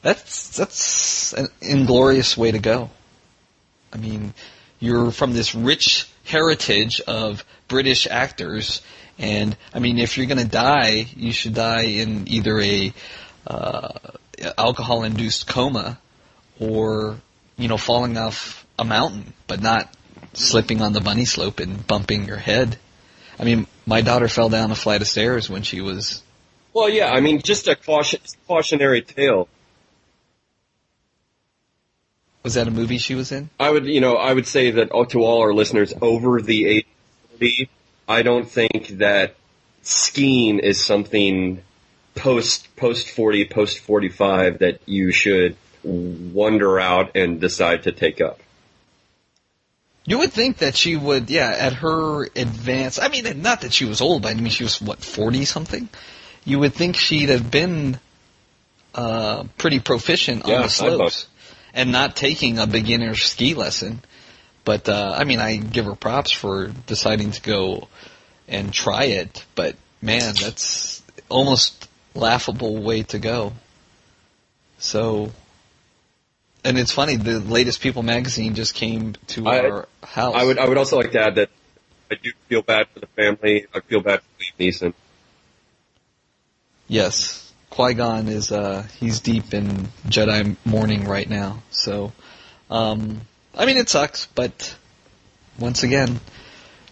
that's 0.00 0.56
that's 0.56 1.34
an 1.34 1.48
inglorious 1.60 2.36
way 2.36 2.52
to 2.52 2.58
go. 2.58 2.90
I 3.92 3.98
mean, 3.98 4.32
you're 4.80 5.10
from 5.10 5.34
this 5.34 5.54
rich 5.54 6.08
heritage 6.24 7.00
of 7.02 7.44
British 7.68 8.06
actors, 8.06 8.80
and 9.18 9.56
I 9.72 9.78
mean, 9.78 9.98
if 9.98 10.16
you're 10.16 10.26
going 10.26 10.38
to 10.38 10.48
die, 10.48 11.06
you 11.16 11.32
should 11.32 11.54
die 11.54 11.84
in 11.84 12.28
either 12.28 12.60
a 12.60 12.92
uh, 13.46 13.90
alcohol-induced 14.58 15.46
coma 15.46 15.98
or 16.60 17.18
you 17.56 17.68
know 17.68 17.76
falling 17.78 18.18
off 18.18 18.66
a 18.78 18.84
mountain, 18.84 19.32
but 19.46 19.62
not 19.62 19.92
slipping 20.34 20.82
on 20.82 20.92
the 20.92 21.00
bunny 21.00 21.24
slope 21.24 21.60
and 21.60 21.86
bumping 21.86 22.26
your 22.26 22.36
head. 22.36 22.78
I 23.38 23.44
mean, 23.44 23.66
my 23.86 24.00
daughter 24.00 24.28
fell 24.28 24.48
down 24.48 24.70
a 24.70 24.74
flight 24.74 25.00
of 25.00 25.08
stairs 25.08 25.48
when 25.48 25.62
she 25.62 25.80
was. 25.80 26.22
Well, 26.72 26.88
yeah, 26.88 27.10
I 27.10 27.20
mean, 27.20 27.40
just 27.40 27.68
a 27.68 27.76
caution, 27.76 28.20
cautionary 28.46 29.02
tale. 29.02 29.48
Was 32.42 32.54
that 32.54 32.68
a 32.68 32.70
movie 32.70 32.98
she 32.98 33.14
was 33.14 33.32
in? 33.32 33.50
I 33.58 33.70
would, 33.70 33.86
you 33.86 34.00
know, 34.00 34.14
I 34.14 34.32
would 34.32 34.46
say 34.46 34.70
that 34.72 34.90
to 35.10 35.20
all 35.20 35.42
our 35.42 35.52
listeners 35.52 35.92
over 36.00 36.40
the 36.40 36.66
age 36.66 36.86
of 37.32 37.38
40, 37.40 37.68
I 38.08 38.22
don't 38.22 38.48
think 38.48 38.88
that 38.98 39.34
skiing 39.82 40.58
is 40.58 40.84
something 40.84 41.62
post 42.14 42.74
post 42.76 43.10
40, 43.10 43.46
post 43.46 43.78
45 43.80 44.58
that 44.60 44.80
you 44.86 45.12
should 45.12 45.56
wander 45.82 46.80
out 46.80 47.16
and 47.16 47.40
decide 47.40 47.84
to 47.84 47.92
take 47.92 48.20
up. 48.20 48.40
You 50.04 50.18
would 50.18 50.32
think 50.32 50.58
that 50.58 50.76
she 50.76 50.96
would, 50.96 51.30
yeah, 51.30 51.54
at 51.58 51.72
her 51.74 52.24
advance. 52.36 53.00
I 53.00 53.08
mean, 53.08 53.42
not 53.42 53.62
that 53.62 53.72
she 53.72 53.84
was 53.84 54.00
old, 54.00 54.22
but 54.22 54.30
I 54.30 54.34
mean, 54.34 54.50
she 54.50 54.62
was 54.62 54.80
what 54.80 55.00
forty 55.00 55.44
something. 55.44 55.88
You 56.44 56.60
would 56.60 56.74
think 56.74 56.94
she'd 56.94 57.28
have 57.28 57.50
been 57.50 57.98
uh, 58.94 59.44
pretty 59.58 59.80
proficient 59.80 60.46
Yeah, 60.46 60.56
on 60.56 60.62
the 60.62 60.68
slopes 60.68 61.26
and 61.74 61.90
not 61.90 62.14
taking 62.14 62.58
a 62.58 62.66
beginner 62.68 63.16
ski 63.16 63.54
lesson. 63.54 64.00
But 64.66 64.88
uh, 64.88 65.14
I 65.16 65.22
mean, 65.22 65.38
I 65.38 65.56
give 65.58 65.84
her 65.84 65.94
props 65.94 66.32
for 66.32 66.66
deciding 66.88 67.30
to 67.30 67.40
go 67.40 67.88
and 68.48 68.72
try 68.74 69.04
it. 69.04 69.46
But 69.54 69.76
man, 70.02 70.34
that's 70.34 71.02
almost 71.28 71.88
laughable 72.14 72.82
way 72.82 73.04
to 73.04 73.20
go. 73.20 73.52
So, 74.78 75.30
and 76.64 76.76
it's 76.78 76.90
funny. 76.90 77.14
The 77.14 77.38
latest 77.38 77.80
People 77.80 78.02
magazine 78.02 78.56
just 78.56 78.74
came 78.74 79.14
to 79.28 79.46
I- 79.46 79.60
our 79.60 79.88
house. 80.02 80.34
I 80.34 80.44
would, 80.44 80.58
I 80.58 80.68
would 80.68 80.78
also 80.78 80.96
like 80.96 81.12
to 81.12 81.20
add 81.20 81.36
that 81.36 81.50
I 82.10 82.16
do 82.16 82.32
feel 82.48 82.62
bad 82.62 82.88
for 82.92 82.98
the 82.98 83.06
family. 83.06 83.66
I 83.72 83.78
feel 83.80 84.00
bad 84.00 84.20
for 84.20 84.42
Liam 84.42 84.68
Neeson. 84.68 84.94
Yes, 86.88 87.52
Qui 87.70 87.94
Gon 87.94 88.26
is 88.26 88.50
uh 88.50 88.84
he's 88.98 89.20
deep 89.20 89.54
in 89.54 89.88
Jedi 90.08 90.56
mourning 90.64 91.04
right 91.06 91.28
now. 91.30 91.62
So 91.70 92.12
Um, 92.68 93.20
I 93.56 93.64
mean, 93.64 93.78
it 93.78 93.88
sucks, 93.88 94.26
but 94.26 94.76
once 95.58 95.82
again, 95.82 96.20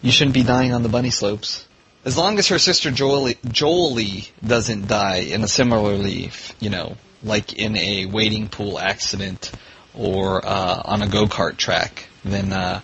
you 0.01 0.11
shouldn't 0.11 0.33
be 0.33 0.43
dying 0.43 0.73
on 0.73 0.83
the 0.83 0.89
bunny 0.89 1.11
slopes. 1.11 1.67
As 2.03 2.17
long 2.17 2.39
as 2.39 2.47
her 2.49 2.59
sister 2.59 2.91
Joely, 2.91 3.37
Joely 3.41 4.29
doesn't 4.45 4.87
die 4.87 5.17
in 5.17 5.43
a 5.43 5.47
similarly, 5.47 6.31
you 6.59 6.69
know, 6.69 6.97
like 7.23 7.53
in 7.53 7.75
a 7.77 8.05
wading 8.05 8.49
pool 8.49 8.79
accident 8.79 9.51
or 9.93 10.45
uh, 10.45 10.81
on 10.85 11.01
a 11.01 11.07
go 11.07 11.25
kart 11.25 11.57
track, 11.57 12.07
then 12.23 12.53
uh, 12.53 12.81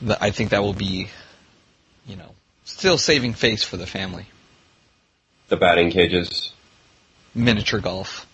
th- 0.00 0.18
I 0.20 0.30
think 0.30 0.50
that 0.50 0.62
will 0.62 0.74
be, 0.74 1.08
you 2.06 2.16
know, 2.16 2.34
still 2.64 2.98
saving 2.98 3.34
face 3.34 3.62
for 3.62 3.76
the 3.76 3.86
family. 3.86 4.26
The 5.48 5.56
batting 5.56 5.90
cages. 5.90 6.52
Miniature 7.34 7.80
golf. 7.80 8.26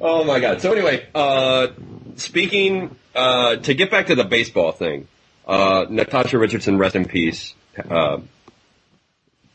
Oh 0.00 0.24
my 0.24 0.40
god. 0.40 0.60
So 0.60 0.72
anyway, 0.72 1.06
uh, 1.14 1.68
speaking, 2.16 2.94
uh, 3.14 3.56
to 3.56 3.74
get 3.74 3.90
back 3.90 4.06
to 4.06 4.14
the 4.14 4.24
baseball 4.24 4.72
thing, 4.72 5.08
uh, 5.46 5.86
Natasha 5.88 6.38
Richardson, 6.38 6.78
rest 6.78 6.96
in 6.96 7.04
peace. 7.04 7.54
Uh, 7.90 8.20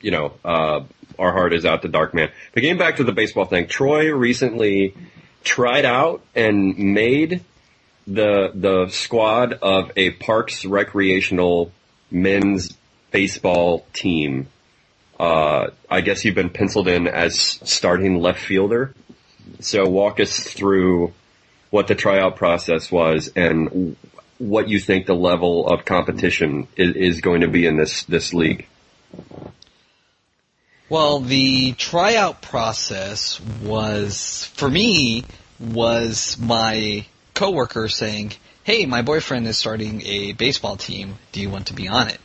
you 0.02 0.12
know, 0.12 0.34
uh, 0.46 0.82
our 1.18 1.32
heart 1.32 1.54
is 1.54 1.66
out 1.66 1.82
to 1.82 1.90
Darkman. 1.90 2.32
But 2.54 2.62
getting 2.62 2.78
back 2.78 2.98
to 2.98 3.04
the 3.04 3.12
baseball 3.12 3.46
thing, 3.46 3.68
Troy 3.68 4.12
recently 4.12 4.96
tried 5.44 5.86
out 5.86 6.24
and 6.36 6.78
made 6.78 7.44
the 8.08 8.52
the 8.54 8.90
squad 8.90 9.54
of 9.54 9.92
a 9.96 10.12
Parks 10.12 10.66
recreational 10.66 11.72
men's 12.12 12.76
baseball 13.12 13.86
team. 13.94 14.48
Uh, 15.20 15.68
I 15.90 16.02
guess 16.02 16.24
you've 16.24 16.36
been 16.36 16.50
penciled 16.50 16.88
in 16.88 17.08
as 17.08 17.38
starting 17.38 18.20
left 18.20 18.40
fielder. 18.40 18.94
So 19.60 19.88
walk 19.88 20.20
us 20.20 20.40
through 20.40 21.14
what 21.70 21.88
the 21.88 21.96
tryout 21.96 22.36
process 22.36 22.92
was 22.92 23.32
and 23.36 23.96
what 24.38 24.70
you 24.70 24.80
think 24.80 25.06
the 25.06 25.16
level 25.16 25.68
of 25.68 25.86
competition 25.86 26.68
is, 26.76 26.96
is 26.96 27.22
going 27.22 27.42
to 27.42 27.48
be 27.48 27.66
in 27.66 27.78
this 27.78 28.04
this 28.04 28.34
league. 28.34 28.68
Well, 30.90 31.20
the 31.20 31.74
tryout 31.74 32.42
process 32.42 33.40
was, 33.64 34.50
for 34.56 34.68
me, 34.68 35.24
was 35.60 36.36
my 36.40 37.06
coworker 37.36 37.88
saying, 37.90 38.34
hey, 38.64 38.88
my 38.88 39.04
boyfriend 39.04 39.46
is 39.46 39.58
starting 39.58 40.02
a 40.04 40.34
baseball 40.34 40.78
team. 40.78 41.16
Do 41.32 41.42
you 41.42 41.50
want 41.52 41.68
to 41.68 41.74
be 41.74 41.88
on 41.88 42.08
it? 42.08 42.20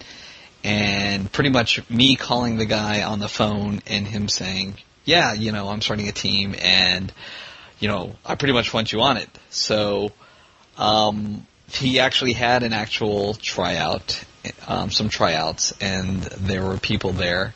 And 0.63 1.31
pretty 1.31 1.51
much 1.51 1.89
me 1.91 2.17
calling 2.17 2.57
the 2.57 2.65
guy 2.65 3.03
on 3.03 3.19
the 3.19 3.29
phone 3.29 3.83
and 3.87 4.07
him 4.07 4.29
saying, 4.29 4.79
yeah, 5.05 5.33
you 5.33 5.53
know, 5.53 5.69
I'm 5.69 5.81
starting 5.81 6.09
a 6.09 6.13
team 6.13 6.55
and, 6.61 7.13
you 7.79 7.89
know, 7.89 8.17
I 8.25 8.35
pretty 8.35 8.55
much 8.55 8.73
want 8.73 8.93
you 8.93 9.01
on 9.03 9.17
it. 9.17 9.29
So, 9.51 10.13
um, 10.77 11.47
he 11.71 12.01
actually 12.01 12.33
had 12.33 12.63
an 12.63 12.73
actual 12.73 13.35
tryout, 13.35 14.23
um, 14.67 14.91
some 14.91 15.09
tryouts, 15.09 15.73
and 15.81 16.23
there 16.23 16.65
were 16.65 16.77
people 16.77 17.13
there. 17.13 17.55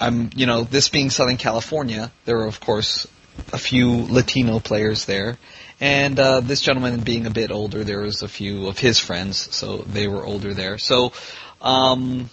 I'm, 0.00 0.30
you 0.34 0.46
know, 0.46 0.64
this 0.64 0.88
being 0.88 1.10
Southern 1.10 1.36
California, 1.36 2.10
there 2.24 2.36
were 2.36 2.46
of 2.46 2.60
course 2.60 3.06
a 3.52 3.58
few 3.58 3.90
Latino 3.90 4.58
players 4.60 5.04
there, 5.04 5.38
and 5.80 6.18
uh, 6.18 6.40
this 6.40 6.60
gentleman 6.60 7.00
being 7.00 7.26
a 7.26 7.30
bit 7.30 7.50
older, 7.50 7.84
there 7.84 8.00
was 8.00 8.22
a 8.22 8.28
few 8.28 8.68
of 8.68 8.78
his 8.78 8.98
friends, 8.98 9.54
so 9.54 9.78
they 9.78 10.08
were 10.08 10.24
older 10.24 10.54
there. 10.54 10.78
So, 10.78 11.12
um, 11.60 12.30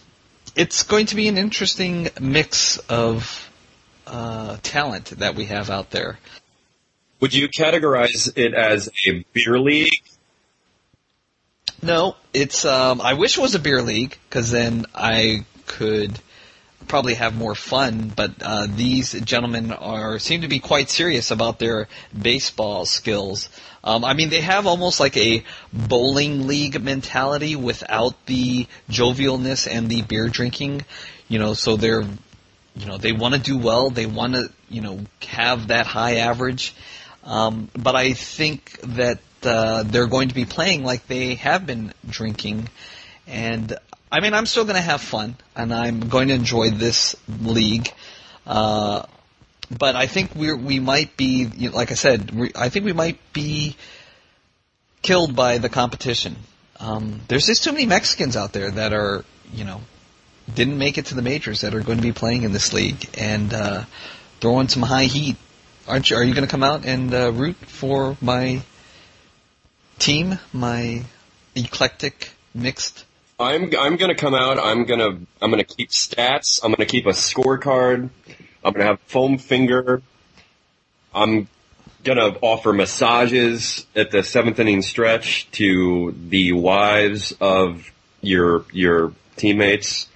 it's 0.56 0.84
going 0.84 1.08
to 1.08 1.16
be 1.16 1.28
an 1.28 1.38
interesting 1.38 2.10
mix 2.20 2.78
of 2.78 3.45
uh, 4.08 4.58
talent 4.64 5.06
that 5.20 5.36
we 5.36 5.46
have 5.46 5.70
out 5.70 5.92
there. 5.92 6.20
Would 7.20 7.34
you 7.34 7.48
categorize 7.48 8.32
it 8.38 8.54
as 8.54 8.90
a 9.08 9.26
beer 9.34 9.60
league? 9.60 9.94
No, 11.82 12.16
it's. 12.34 12.66
Um, 12.66 13.02
I 13.02 13.14
wish 13.14 13.38
it 13.38 13.42
was 13.42 13.56
a 13.56 13.60
beer 13.60 13.82
league 13.82 14.18
because 14.30 14.52
then 14.52 14.86
I 14.94 15.46
could 15.66 16.20
probably 16.88 17.16
have 17.16 17.36
more 17.36 17.56
fun. 17.56 18.12
But 18.16 18.34
uh, 18.42 18.68
these 18.70 19.14
gentlemen 19.14 19.72
are 19.72 20.20
seem 20.20 20.42
to 20.42 20.48
be 20.48 20.60
quite 20.60 20.90
serious 20.90 21.32
about 21.32 21.60
their 21.60 21.88
baseball 22.20 22.86
skills. 22.86 23.50
Um, 23.84 24.04
I 24.04 24.14
mean, 24.14 24.30
they 24.30 24.42
have 24.42 24.68
almost 24.68 25.00
like 25.00 25.16
a 25.16 25.44
bowling 25.72 26.48
league 26.48 26.82
mentality 26.82 27.56
without 27.56 28.26
the 28.26 28.68
jovialness 28.90 29.68
and 29.72 29.90
the 29.90 30.02
beer 30.02 30.28
drinking. 30.28 30.86
You 31.28 31.40
know, 31.40 31.54
so 31.54 31.76
they're, 31.76 32.04
you 32.76 32.86
know, 32.86 32.98
they 32.98 33.14
want 33.14 33.34
to 33.36 33.40
do 33.40 33.58
well. 33.58 33.90
They 33.90 34.06
want 34.06 34.34
to, 34.34 34.52
you 34.70 34.82
know, 34.82 35.00
have 35.28 35.68
that 35.68 35.88
high 35.88 36.18
average. 36.18 36.76
Um, 37.24 37.70
but 37.74 37.96
I 37.96 38.14
think 38.14 38.80
that 38.82 39.20
uh, 39.44 39.84
they're 39.84 40.08
going 40.08 40.30
to 40.30 40.36
be 40.36 40.46
playing 40.46 40.84
like 40.84 41.08
they 41.08 41.36
have 41.36 41.66
been 41.66 41.94
drinking, 42.08 42.70
and 43.28 43.78
I 44.12 44.20
mean, 44.20 44.34
I'm 44.34 44.46
still 44.46 44.64
going 44.64 44.76
to 44.76 44.82
have 44.82 45.02
fun, 45.02 45.36
and 45.56 45.74
I'm 45.74 46.08
going 46.10 46.28
to 46.28 46.34
enjoy 46.34 46.70
this 46.70 47.16
league. 47.28 47.92
Uh, 48.46 49.04
but 49.76 49.96
I 49.96 50.06
think 50.06 50.36
we 50.36 50.54
we 50.54 50.80
might 50.80 51.18
be, 51.18 51.50
you 51.56 51.70
know, 51.70 51.76
like 51.76 51.92
I 51.92 51.96
said, 51.96 52.32
we, 52.32 52.52
I 52.56 52.70
think 52.70 52.86
we 52.86 52.94
might 52.94 53.18
be 53.34 53.76
killed 55.02 55.36
by 55.36 55.58
the 55.58 55.70
competition. 55.70 56.36
Um, 56.80 57.22
there's 57.28 57.46
just 57.46 57.64
too 57.64 57.72
many 57.72 57.86
Mexicans 57.86 58.36
out 58.36 58.54
there 58.54 58.70
that 58.70 58.94
are, 58.94 59.24
you 59.54 59.64
know, 59.64 59.82
didn't 60.54 60.78
make 60.78 60.98
it 60.98 61.08
to 61.08 61.16
the 61.16 61.22
majors 61.22 61.62
that 61.62 61.74
are 61.74 61.82
going 61.82 61.98
to 61.98 62.04
be 62.04 62.12
playing 62.12 62.44
in 62.44 62.52
this 62.52 62.74
league 62.74 63.10
and 63.18 63.54
uh, 63.54 63.84
throwing 64.42 64.68
some 64.68 64.84
high 64.84 65.06
heat. 65.06 65.38
Aren't 65.88 66.10
you? 66.10 66.18
Are 66.18 66.24
you 66.24 66.34
going 66.34 66.46
to 66.46 66.52
come 66.52 66.64
out 66.64 66.86
and 66.86 67.14
uh, 67.14 67.32
root 67.32 67.56
for 67.56 68.18
my 68.22 68.62
team, 70.00 70.40
my 70.54 71.04
eclectic 71.56 72.32
mixed? 72.54 73.06
I'm 73.38 73.70
I'm 73.78 73.98
gonna 73.98 74.16
come 74.16 74.34
out. 74.34 74.60
I'm 74.60 74.86
gonna 74.86 75.20
I'm 75.42 75.50
gonna 75.50 75.66
keep 75.66 75.90
stats. 75.90 76.62
I'm 76.64 76.72
gonna 76.72 76.86
keep 76.86 77.06
a 77.06 77.10
scorecard. 77.10 78.10
I'm 78.64 78.74
gonna 78.74 78.86
have 78.86 79.02
foam 79.02 79.38
finger. 79.38 80.02
I'm 81.14 81.50
gonna 82.06 82.38
offer 82.42 82.72
massages 82.72 83.86
at 83.94 84.12
the 84.12 84.24
seventh 84.24 84.60
inning 84.60 84.82
stretch 84.82 85.52
to 85.52 86.16
the 86.30 86.54
wives 86.54 87.34
of 87.42 87.92
your 88.22 88.64
your 88.72 89.12
teammates. 89.36 90.08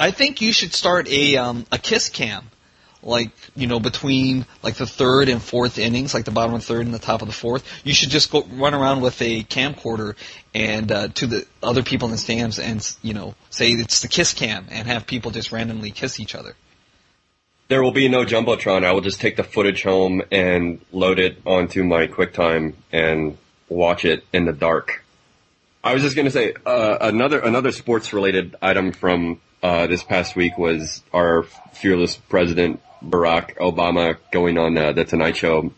I 0.00 0.12
think 0.12 0.40
you 0.40 0.50
should 0.54 0.72
start 0.72 1.08
a 1.08 1.36
um, 1.36 1.66
a 1.70 1.76
kiss 1.76 2.08
cam, 2.08 2.50
like 3.02 3.32
you 3.54 3.66
know 3.66 3.78
between 3.78 4.46
like 4.62 4.76
the 4.76 4.86
third 4.86 5.28
and 5.28 5.42
fourth 5.42 5.76
innings, 5.78 6.14
like 6.14 6.24
the 6.24 6.30
bottom 6.30 6.54
of 6.54 6.62
the 6.62 6.66
third 6.66 6.86
and 6.86 6.94
the 6.94 6.98
top 6.98 7.20
of 7.20 7.28
the 7.28 7.34
fourth. 7.34 7.70
You 7.84 7.92
should 7.92 8.08
just 8.08 8.30
go 8.30 8.42
run 8.50 8.72
around 8.72 9.02
with 9.02 9.20
a 9.20 9.44
camcorder 9.44 10.16
and 10.54 10.90
uh, 10.90 11.08
to 11.08 11.26
the 11.26 11.46
other 11.62 11.82
people 11.82 12.06
in 12.06 12.12
the 12.12 12.18
stands 12.18 12.58
and 12.58 12.96
you 13.02 13.12
know 13.12 13.34
say 13.50 13.72
it's 13.72 14.00
the 14.00 14.08
kiss 14.08 14.32
cam 14.32 14.64
and 14.70 14.88
have 14.88 15.06
people 15.06 15.32
just 15.32 15.52
randomly 15.52 15.90
kiss 15.90 16.18
each 16.18 16.34
other. 16.34 16.54
There 17.68 17.82
will 17.82 17.92
be 17.92 18.08
no 18.08 18.24
jumbotron. 18.24 18.84
I 18.84 18.92
will 18.92 19.02
just 19.02 19.20
take 19.20 19.36
the 19.36 19.44
footage 19.44 19.82
home 19.82 20.22
and 20.32 20.80
load 20.92 21.18
it 21.18 21.42
onto 21.44 21.84
my 21.84 22.06
QuickTime 22.06 22.72
and 22.90 23.36
watch 23.68 24.06
it 24.06 24.24
in 24.32 24.46
the 24.46 24.54
dark. 24.54 25.04
I 25.84 25.92
was 25.92 26.02
just 26.02 26.16
going 26.16 26.24
to 26.24 26.32
say 26.32 26.54
uh, 26.64 26.96
another 27.02 27.38
another 27.38 27.70
sports 27.70 28.14
related 28.14 28.56
item 28.62 28.92
from 28.92 29.42
uh, 29.62 29.86
this 29.86 30.02
past 30.02 30.36
week 30.36 30.56
was 30.56 31.02
our 31.12 31.42
fearless 31.72 32.16
president 32.16 32.80
Barack 33.02 33.56
Obama 33.56 34.16
going 34.30 34.58
on 34.58 34.76
uh, 34.76 34.92
the 34.92 35.04
Tonight 35.04 35.36
Show, 35.36 35.72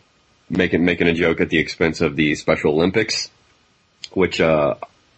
making 0.49 0.83
making 0.83 1.07
a 1.07 1.13
joke 1.13 1.41
at 1.41 1.49
the 1.49 1.59
expense 1.59 2.01
of 2.01 2.15
the 2.15 2.35
Special 2.35 2.73
Olympics, 2.73 3.29
which 4.11 4.41
uh, 4.41 4.75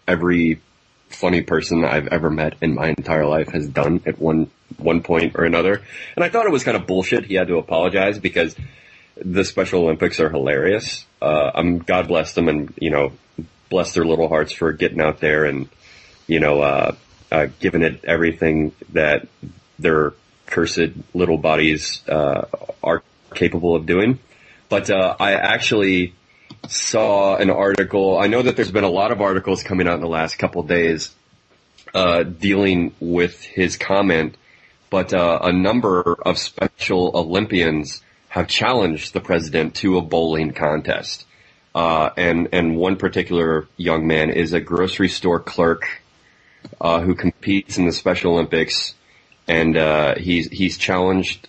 every 0.07 0.61
funny 1.09 1.41
person 1.41 1.85
I've 1.85 2.07
ever 2.07 2.29
met 2.29 2.55
in 2.61 2.75
my 2.75 2.89
entire 2.89 3.25
life 3.25 3.49
has 3.49 3.67
done 3.67 4.01
at 4.05 4.19
one 4.19 4.49
one 4.77 5.01
point 5.01 5.35
or 5.35 5.45
another. 5.45 5.81
And 6.15 6.23
I 6.23 6.29
thought 6.29 6.45
it 6.45 6.51
was 6.51 6.63
kind 6.63 6.77
of 6.77 6.87
bullshit. 6.87 7.25
He 7.25 7.35
had 7.35 7.47
to 7.47 7.57
apologize 7.57 8.19
because 8.19 8.55
the 9.15 9.43
Special 9.43 9.83
Olympics 9.83 10.19
are 10.19 10.29
hilarious. 10.29 11.05
Uh, 11.21 11.51
I'm 11.53 11.79
God 11.79 12.07
bless 12.07 12.33
them, 12.33 12.49
and 12.49 12.73
you 12.79 12.91
know, 12.91 13.13
bless 13.69 13.93
their 13.93 14.05
little 14.05 14.27
hearts 14.27 14.51
for 14.51 14.73
getting 14.73 15.01
out 15.01 15.19
there 15.19 15.45
and 15.45 15.69
you 16.27 16.39
know, 16.39 16.61
uh, 17.31 17.47
giving 17.59 17.81
it 17.81 18.05
everything 18.05 18.73
that 18.93 19.27
their 19.79 20.13
cursed 20.45 20.91
little 21.13 21.37
bodies 21.37 22.01
uh, 22.07 22.45
are 22.83 23.03
capable 23.33 23.75
of 23.75 23.85
doing. 23.85 24.19
But 24.69 24.89
uh, 24.89 25.15
I 25.19 25.33
actually 25.33 26.13
saw 26.67 27.35
an 27.35 27.49
article. 27.49 28.17
I 28.17 28.27
know 28.27 28.41
that 28.41 28.55
there's 28.55 28.71
been 28.71 28.83
a 28.83 28.89
lot 28.89 29.11
of 29.11 29.21
articles 29.21 29.63
coming 29.63 29.87
out 29.87 29.95
in 29.95 30.01
the 30.01 30.07
last 30.07 30.37
couple 30.37 30.63
days 30.63 31.13
uh, 31.93 32.23
dealing 32.23 32.93
with 32.99 33.41
his 33.41 33.77
comment, 33.77 34.35
but 34.89 35.13
uh, 35.13 35.39
a 35.43 35.51
number 35.51 36.01
of 36.25 36.37
Special 36.37 37.11
Olympians 37.15 38.01
have 38.29 38.47
challenged 38.47 39.13
the 39.13 39.21
president 39.21 39.75
to 39.75 39.97
a 39.97 40.01
bowling 40.01 40.51
contest. 40.51 41.25
Uh, 41.73 42.09
and 42.15 42.49
and 42.53 42.77
one 42.77 42.95
particular 42.95 43.67
young 43.75 44.07
man 44.07 44.29
is 44.29 44.53
a 44.53 44.61
grocery 44.61 45.09
store 45.09 45.39
clerk 45.39 46.01
uh, 46.79 47.01
who 47.01 47.15
competes 47.15 47.77
in 47.77 47.85
the 47.85 47.91
Special 47.91 48.33
Olympics, 48.33 48.95
and 49.47 49.77
uh, 49.77 50.15
he's 50.15 50.49
he's 50.49 50.77
challenged 50.77 51.47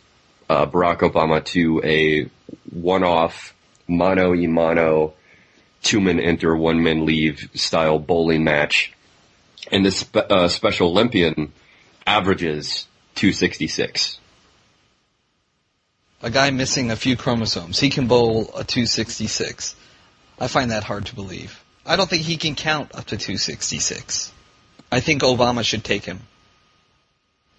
uh, 0.48 0.66
Barack 0.66 0.98
Obama 0.98 1.44
to 1.46 1.80
a 1.84 2.28
one-off 2.70 3.54
mono 3.88 4.34
e 4.34 4.46
mono, 4.46 5.14
two 5.82 6.00
men 6.00 6.20
enter, 6.20 6.56
one 6.56 6.82
man 6.82 7.06
leave 7.06 7.50
style 7.54 7.98
bowling 7.98 8.44
match. 8.44 8.92
And 9.70 9.84
this 9.84 9.98
spe- 9.98 10.30
uh, 10.30 10.48
Special 10.48 10.90
Olympian 10.90 11.52
averages 12.06 12.86
266. 13.16 14.20
A 16.22 16.30
guy 16.30 16.50
missing 16.50 16.90
a 16.90 16.96
few 16.96 17.16
chromosomes. 17.16 17.80
He 17.80 17.90
can 17.90 18.06
bowl 18.06 18.44
a 18.54 18.64
266. 18.64 19.74
I 20.38 20.48
find 20.48 20.70
that 20.70 20.84
hard 20.84 21.06
to 21.06 21.14
believe. 21.14 21.62
I 21.84 21.96
don't 21.96 22.08
think 22.08 22.22
he 22.22 22.36
can 22.36 22.54
count 22.54 22.94
up 22.94 23.06
to 23.06 23.16
266. 23.16 24.32
I 24.96 25.00
think 25.00 25.20
Obama 25.20 25.62
should 25.62 25.84
take 25.84 26.04
him. 26.06 26.20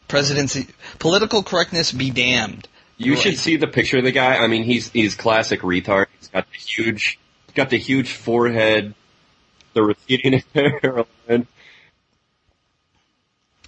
Presidency, 0.08 0.68
political 0.98 1.44
correctness 1.44 1.92
be 1.92 2.10
damned. 2.10 2.68
You 2.98 3.14
Right. 3.14 3.22
should 3.22 3.38
see 3.38 3.58
the 3.58 3.68
picture 3.68 4.00
of 4.00 4.04
the 4.06 4.12
guy. 4.12 4.38
I 4.38 4.48
mean, 4.48 4.64
he's 4.64 4.90
he's 4.90 5.14
classic 5.14 5.62
retard. 5.62 6.08
He's 6.20 6.30
got 6.30 6.48
the 6.52 6.58
huge, 6.58 7.20
got 7.54 7.70
the 7.70 7.78
huge 7.78 8.12
forehead, 8.14 8.96
the 9.74 9.84
receding 9.84 10.42
hairline. 10.56 11.46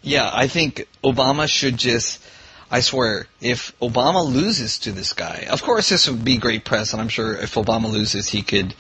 Yeah, 0.01 0.31
I 0.33 0.47
think 0.47 0.87
Obama 1.03 1.47
should 1.47 1.77
just. 1.77 2.23
I 2.71 2.79
swear, 2.81 3.27
if 3.41 3.77
Obama 3.81 4.25
loses 4.25 4.79
to 4.79 4.91
this 4.91 5.13
guy, 5.13 5.47
of 5.51 5.61
course 5.61 5.89
this 5.89 6.07
would 6.09 6.23
be 6.25 6.37
great 6.37 6.65
press, 6.65 6.93
and 6.93 7.01
I'm 7.01 7.09
sure 7.09 7.35
if 7.35 7.53
Obama 7.55 7.91
loses, 7.91 8.27
he 8.29 8.41
could, 8.43 8.73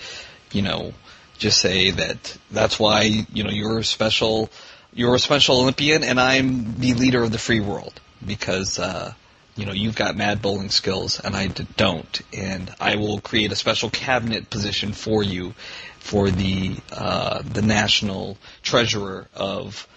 you 0.51 0.61
know, 0.63 0.93
just 1.39 1.59
say 1.59 1.91
that 1.91 2.37
that's 2.51 2.79
why 2.79 3.25
you 3.33 3.43
know 3.43 3.49
you're 3.51 3.79
a 3.79 3.83
special, 3.83 4.49
you're 4.93 5.15
a 5.15 5.19
special 5.19 5.61
Olympian, 5.61 6.03
and 6.03 6.19
I'm 6.19 6.79
the 6.79 6.93
leader 6.93 7.23
of 7.23 7.31
the 7.31 7.37
free 7.37 7.59
world 7.59 7.99
because 8.25 8.79
uh, 8.79 9.13
you 9.55 9.65
know 9.65 9.71
you've 9.71 9.95
got 9.95 10.15
mad 10.15 10.41
bowling 10.41 10.69
skills 10.69 11.19
and 11.19 11.35
I 11.35 11.47
don't, 11.47 12.21
and 12.35 12.73
I 12.79 12.95
will 12.95 13.19
create 13.19 13.51
a 13.51 13.55
special 13.55 13.89
cabinet 13.89 14.49
position 14.49 14.93
for 14.93 15.23
you 15.23 15.53
for 15.99 16.29
the 16.31 16.77
uh, 16.91 17.41
the 17.43 17.61
national 17.61 18.37
treasurer 18.63 19.27
of 19.35 19.87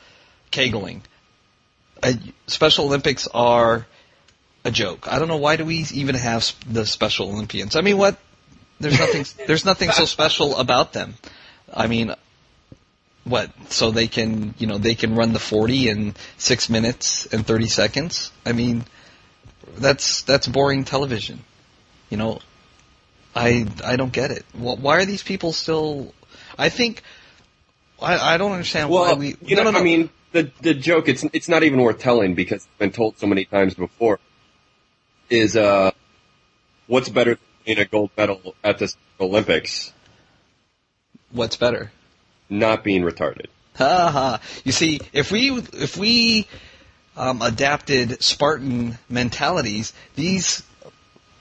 kegling 0.50 1.02
uh, 2.02 2.12
Special 2.46 2.86
Olympics 2.86 3.28
are 3.28 3.86
a 4.64 4.70
joke. 4.70 5.06
I 5.10 5.18
don't 5.18 5.28
know 5.28 5.36
why 5.36 5.56
do 5.56 5.64
we 5.64 5.84
even 5.92 6.14
have 6.14 6.52
the 6.68 6.84
Special 6.86 7.30
Olympians. 7.30 7.76
I 7.76 7.80
mean, 7.80 7.98
what? 7.98 8.18
There's 8.80 8.98
nothing. 8.98 9.24
there's 9.46 9.64
nothing 9.64 9.90
so 9.90 10.04
special 10.04 10.56
about 10.56 10.92
them. 10.92 11.14
I 11.72 11.86
mean, 11.86 12.14
what? 13.24 13.50
So 13.70 13.90
they 13.90 14.08
can, 14.08 14.54
you 14.58 14.66
know, 14.66 14.78
they 14.78 14.94
can 14.94 15.14
run 15.14 15.32
the 15.32 15.38
40 15.38 15.88
in 15.88 16.14
six 16.38 16.68
minutes 16.68 17.26
and 17.26 17.46
30 17.46 17.66
seconds. 17.66 18.32
I 18.44 18.52
mean, 18.52 18.84
that's 19.76 20.22
that's 20.22 20.48
boring 20.48 20.84
television. 20.84 21.44
You 22.10 22.16
know, 22.16 22.40
I 23.34 23.66
I 23.84 23.96
don't 23.96 24.12
get 24.12 24.30
it. 24.30 24.44
Why 24.52 24.98
are 24.98 25.04
these 25.04 25.22
people 25.22 25.52
still? 25.52 26.12
I 26.58 26.68
think. 26.68 27.02
I, 28.00 28.34
I 28.34 28.36
don't 28.36 28.50
understand 28.50 28.90
why 28.90 29.12
we. 29.14 29.36
you 29.42 29.54
know, 29.54 29.62
no, 29.62 29.70
no, 29.70 29.78
no. 29.78 29.78
I 29.78 29.82
mean, 29.84 30.10
the 30.32 30.50
the 30.60 30.74
joke 30.74 31.08
it's 31.08 31.24
it's 31.32 31.48
not 31.48 31.62
even 31.62 31.80
worth 31.80 32.00
telling 32.00 32.34
because 32.34 32.64
it's 32.64 32.78
been 32.78 32.90
told 32.90 33.18
so 33.18 33.26
many 33.26 33.44
times 33.44 33.74
before. 33.74 34.18
Is 35.30 35.56
uh, 35.56 35.92
what's 36.88 37.08
better 37.08 37.38
than 37.64 37.78
a 37.78 37.84
gold 37.84 38.10
medal 38.16 38.54
at 38.64 38.78
the 38.78 38.92
Olympics? 39.20 39.92
what's 41.30 41.56
better? 41.56 41.90
Not 42.52 42.84
being 42.84 43.02
retarded. 43.02 43.46
Ha 43.76 44.10
ha. 44.10 44.40
You 44.62 44.72
see, 44.72 45.00
if 45.14 45.32
we 45.32 45.50
if 45.72 45.96
we 45.96 46.46
um, 47.16 47.40
adapted 47.40 48.22
Spartan 48.22 48.98
mentalities, 49.08 49.94
these 50.16 50.62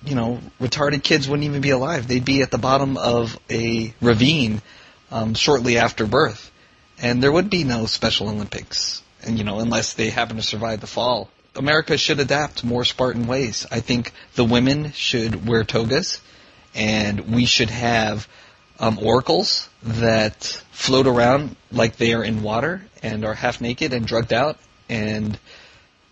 you 0.06 0.16
know 0.16 0.40
retarded 0.62 1.04
kids 1.04 1.28
wouldn't 1.28 1.46
even 1.46 1.60
be 1.60 1.72
alive. 1.72 2.08
They'd 2.08 2.24
be 2.24 2.42
at 2.42 2.50
the 2.50 2.58
bottom 2.58 2.96
of 2.96 3.38
a 3.50 3.94
ravine 4.02 4.62
um, 5.12 5.34
shortly 5.34 5.78
after 5.78 6.06
birth, 6.06 6.50
and 6.98 7.22
there 7.22 7.32
would 7.32 7.50
be 7.50 7.66
no 7.66 7.88
Special 7.88 8.30
Olympics. 8.30 9.04
And 9.22 9.38
you 9.38 9.44
know, 9.44 9.60
unless 9.60 9.94
they 9.94 10.12
happen 10.12 10.38
to 10.38 10.42
survive 10.42 10.80
the 10.80 10.88
fall, 10.88 11.30
America 11.58 11.98
should 11.98 12.22
adapt 12.22 12.64
more 12.64 12.86
Spartan 12.86 13.28
ways. 13.28 13.68
I 13.70 13.82
think 13.82 14.14
the 14.36 14.46
women 14.46 14.94
should 14.94 15.46
wear 15.46 15.66
togas, 15.66 16.22
and 16.74 17.36
we 17.36 17.46
should 17.46 17.70
have 17.70 18.30
um, 18.82 18.98
oracles 19.00 19.70
that 19.84 20.44
float 20.72 21.06
around 21.06 21.56
like 21.72 21.96
they 21.98 22.14
are 22.14 22.24
in 22.24 22.42
water 22.42 22.82
and 23.04 23.24
are 23.24 23.36
half 23.36 23.62
naked 23.62 23.94
and 23.94 24.06
drugged 24.06 24.34
out 24.34 24.58
and 24.90 25.40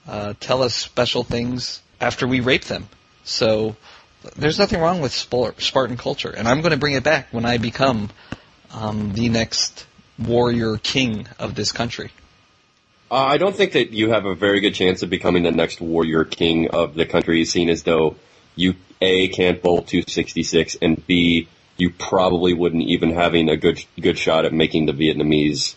uh, 0.08 0.34
tell 0.40 0.62
us 0.62 0.76
special 0.76 1.24
things 1.24 1.82
after 2.00 2.28
we 2.28 2.40
rape 2.40 2.64
them. 2.66 2.88
So 3.24 3.76
there's 4.36 4.60
nothing 4.60 4.80
wrong 4.80 5.02
with 5.02 5.12
Spartan 5.12 5.98
culture, 5.98 6.30
and 6.30 6.48
I'm 6.48 6.62
going 6.62 6.72
to 6.72 6.78
bring 6.78 6.94
it 6.94 7.04
back 7.04 7.28
when 7.32 7.46
I 7.46 7.58
become 7.58 8.10
um, 8.72 9.14
the 9.14 9.30
next 9.30 9.86
warrior 10.20 10.78
king 10.78 11.28
of 11.40 11.56
this 11.56 11.72
country. 11.72 12.12
Uh, 13.10 13.16
I 13.16 13.38
don't 13.38 13.56
think 13.56 13.72
that 13.72 13.92
you 13.92 14.12
have 14.12 14.26
a 14.26 14.36
very 14.36 14.60
good 14.60 14.76
chance 14.76 15.02
of 15.02 15.10
becoming 15.10 15.42
the 15.42 15.52
next 15.52 15.82
warrior 15.82 16.24
king 16.24 16.70
of 16.70 16.94
the 16.94 17.08
country, 17.08 17.44
seen 17.46 17.70
as 17.70 17.82
though 17.82 18.16
you 18.56 18.76
A 19.02 19.30
can't 19.30 19.62
bowl 19.64 19.82
266 19.82 20.78
and 20.82 21.06
B 21.08 21.48
you 21.80 21.90
probably 21.90 22.54
wouldn't 22.54 22.84
even 22.84 23.12
having 23.12 23.50
a 23.50 23.58
good 23.58 23.84
good 24.00 24.18
shot 24.18 24.46
at 24.46 24.54
making 24.54 24.86
the 24.86 24.94
Vietnamese 24.94 25.76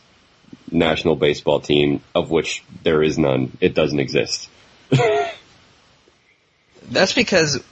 national 0.70 1.16
baseball 1.16 1.60
team, 1.60 2.02
of 2.14 2.30
which 2.30 2.62
there 2.82 3.02
is 3.02 3.18
none. 3.18 3.56
It 3.60 3.74
doesn't 3.74 4.00
exist. 4.00 4.48
That's 6.90 7.12
because 7.14 7.62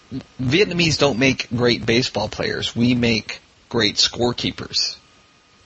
Vietnamese 0.41 0.99
don't 0.99 1.19
make 1.19 1.49
great 1.51 1.85
baseball 1.85 2.29
players. 2.29 2.75
We 2.77 2.95
make 2.95 3.41
great 3.69 3.97
scorekeepers. 3.97 4.97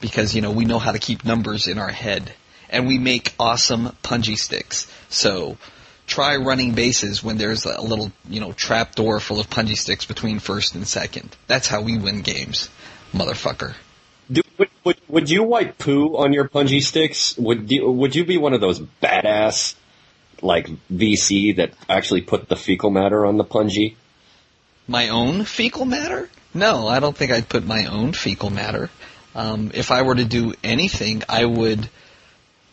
Because, 0.01 0.35
you 0.35 0.43
know, 0.43 0.51
we 0.51 0.65
know 0.65 0.79
how 0.79 0.93
to 0.93 0.99
keep 0.99 1.25
numbers 1.25 1.67
in 1.67 1.79
our 1.79 1.91
head. 1.91 2.33
And 2.69 2.87
we 2.87 2.99
make 2.99 3.35
awesome 3.39 3.97
punji 4.03 4.37
sticks. 4.37 4.87
So 5.09 5.57
try 6.07 6.37
running 6.37 6.75
bases 6.75 7.23
when 7.23 7.39
there's 7.39 7.65
a 7.65 7.81
little, 7.81 8.13
you 8.29 8.41
know, 8.41 8.53
trap 8.53 8.95
door 8.95 9.21
full 9.21 9.41
of 9.41 9.49
punji 9.49 9.77
sticks 9.77 10.05
between 10.05 10.39
first 10.39 10.75
and 10.75 10.87
second. 10.87 11.37
That's 11.47 11.69
how 11.69 11.81
we 11.81 11.99
win 11.99 12.23
games, 12.23 12.69
motherfucker. 13.13 13.75
Do, 14.31 14.43
would, 14.59 14.71
would, 14.85 15.01
would 15.09 15.31
you 15.31 15.43
wipe 15.43 15.79
poo 15.79 16.17
on 16.17 16.33
your 16.33 16.49
punji 16.49 16.83
sticks? 16.83 17.37
Would 17.39 17.71
you, 17.71 17.91
would 17.91 18.15
you 18.15 18.25
be 18.25 18.39
one 18.39 18.55
of 18.55 18.61
those 18.61 18.81
badass 18.81 19.75
like 20.43 20.69
VC 20.93 21.57
that 21.57 21.73
actually 21.89 22.23
put 22.23 22.49
the 22.49 22.57
fecal 22.57 22.91
matter 22.91 23.25
on 23.25 23.37
the 23.37 23.45
punji? 23.45 23.97
My 24.87 25.09
own 25.09 25.45
fecal 25.45 25.85
matter? 25.85 26.29
No, 26.53 26.87
I 26.87 27.01
don't 27.01 27.17
think 27.17 27.33
I'd 27.33 27.49
put 27.49 27.67
my 27.67 27.87
own 27.87 28.13
fecal 28.13 28.51
matter. 28.51 28.91
Um, 29.35 29.73
if 29.75 29.91
I 29.91 30.03
were 30.03 30.15
to 30.15 30.25
do 30.25 30.55
anything, 30.63 31.23
I 31.29 31.45
would, 31.45 31.89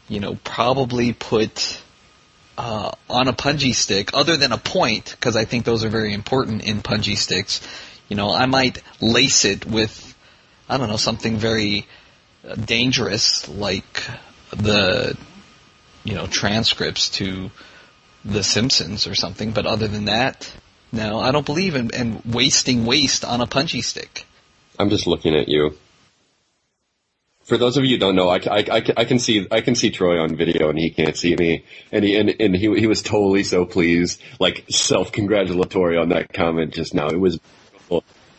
you 0.07 0.19
know, 0.19 0.35
probably 0.43 1.13
put 1.13 1.81
uh, 2.57 2.91
on 3.09 3.27
a 3.27 3.33
punji 3.33 3.73
stick, 3.73 4.11
other 4.13 4.37
than 4.37 4.51
a 4.51 4.57
point, 4.57 5.11
because 5.11 5.35
I 5.35 5.45
think 5.45 5.65
those 5.65 5.83
are 5.83 5.89
very 5.89 6.13
important 6.13 6.63
in 6.63 6.81
punji 6.81 7.17
sticks. 7.17 7.61
You 8.09 8.15
know, 8.15 8.31
I 8.31 8.45
might 8.45 8.81
lace 8.99 9.45
it 9.45 9.65
with, 9.65 10.15
I 10.67 10.77
don't 10.77 10.89
know, 10.89 10.97
something 10.97 11.37
very 11.37 11.87
uh, 12.47 12.55
dangerous, 12.55 13.47
like 13.47 14.03
the, 14.51 15.17
you 16.03 16.15
know, 16.15 16.27
transcripts 16.27 17.09
to 17.11 17.51
The 18.25 18.43
Simpsons 18.43 19.07
or 19.07 19.15
something. 19.15 19.51
But 19.51 19.65
other 19.65 19.87
than 19.87 20.05
that, 20.05 20.51
no, 20.91 21.19
I 21.19 21.31
don't 21.31 21.45
believe 21.45 21.75
in, 21.75 21.89
in 21.91 22.21
wasting 22.25 22.85
waste 22.85 23.23
on 23.23 23.39
a 23.39 23.47
punji 23.47 23.83
stick. 23.83 24.25
I'm 24.77 24.89
just 24.89 25.07
looking 25.07 25.35
at 25.35 25.47
you. 25.47 25.77
For 27.51 27.57
those 27.57 27.75
of 27.75 27.83
you 27.83 27.95
who 27.95 27.99
don't 27.99 28.15
know, 28.15 28.29
I, 28.29 28.37
I, 28.37 28.59
I, 28.71 28.83
I 28.95 29.03
can 29.03 29.19
see 29.19 29.45
I 29.51 29.59
can 29.59 29.75
see 29.75 29.91
Troy 29.91 30.21
on 30.21 30.37
video 30.37 30.69
and 30.69 30.79
he 30.79 30.89
can't 30.89 31.17
see 31.17 31.35
me, 31.35 31.65
and 31.91 32.01
he 32.01 32.15
and, 32.15 32.33
and 32.39 32.55
he 32.55 32.73
he 32.79 32.87
was 32.87 33.01
totally 33.01 33.43
so 33.43 33.65
pleased, 33.65 34.21
like 34.39 34.63
self 34.69 35.11
congratulatory 35.11 35.97
on 35.97 36.07
that 36.15 36.31
comment 36.31 36.73
just 36.73 36.93
now. 36.93 37.07
It 37.09 37.19
was 37.19 37.41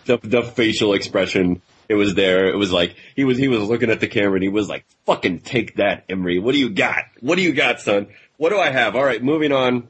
the 0.06 0.16
the 0.22 0.42
facial 0.42 0.94
expression. 0.94 1.60
It 1.90 1.96
was 1.96 2.14
there. 2.14 2.48
It 2.48 2.56
was 2.56 2.72
like 2.72 2.96
he 3.14 3.24
was 3.24 3.36
he 3.36 3.48
was 3.48 3.60
looking 3.60 3.90
at 3.90 4.00
the 4.00 4.08
camera 4.08 4.36
and 4.36 4.42
he 4.42 4.48
was 4.48 4.66
like, 4.66 4.86
"Fucking 5.04 5.40
take 5.40 5.76
that, 5.76 6.04
Emery. 6.08 6.38
What 6.38 6.52
do 6.52 6.58
you 6.58 6.70
got? 6.70 7.04
What 7.20 7.36
do 7.36 7.42
you 7.42 7.52
got, 7.52 7.82
son? 7.82 8.06
What 8.38 8.48
do 8.48 8.58
I 8.58 8.70
have? 8.70 8.96
All 8.96 9.04
right, 9.04 9.22
moving 9.22 9.52
on. 9.52 9.88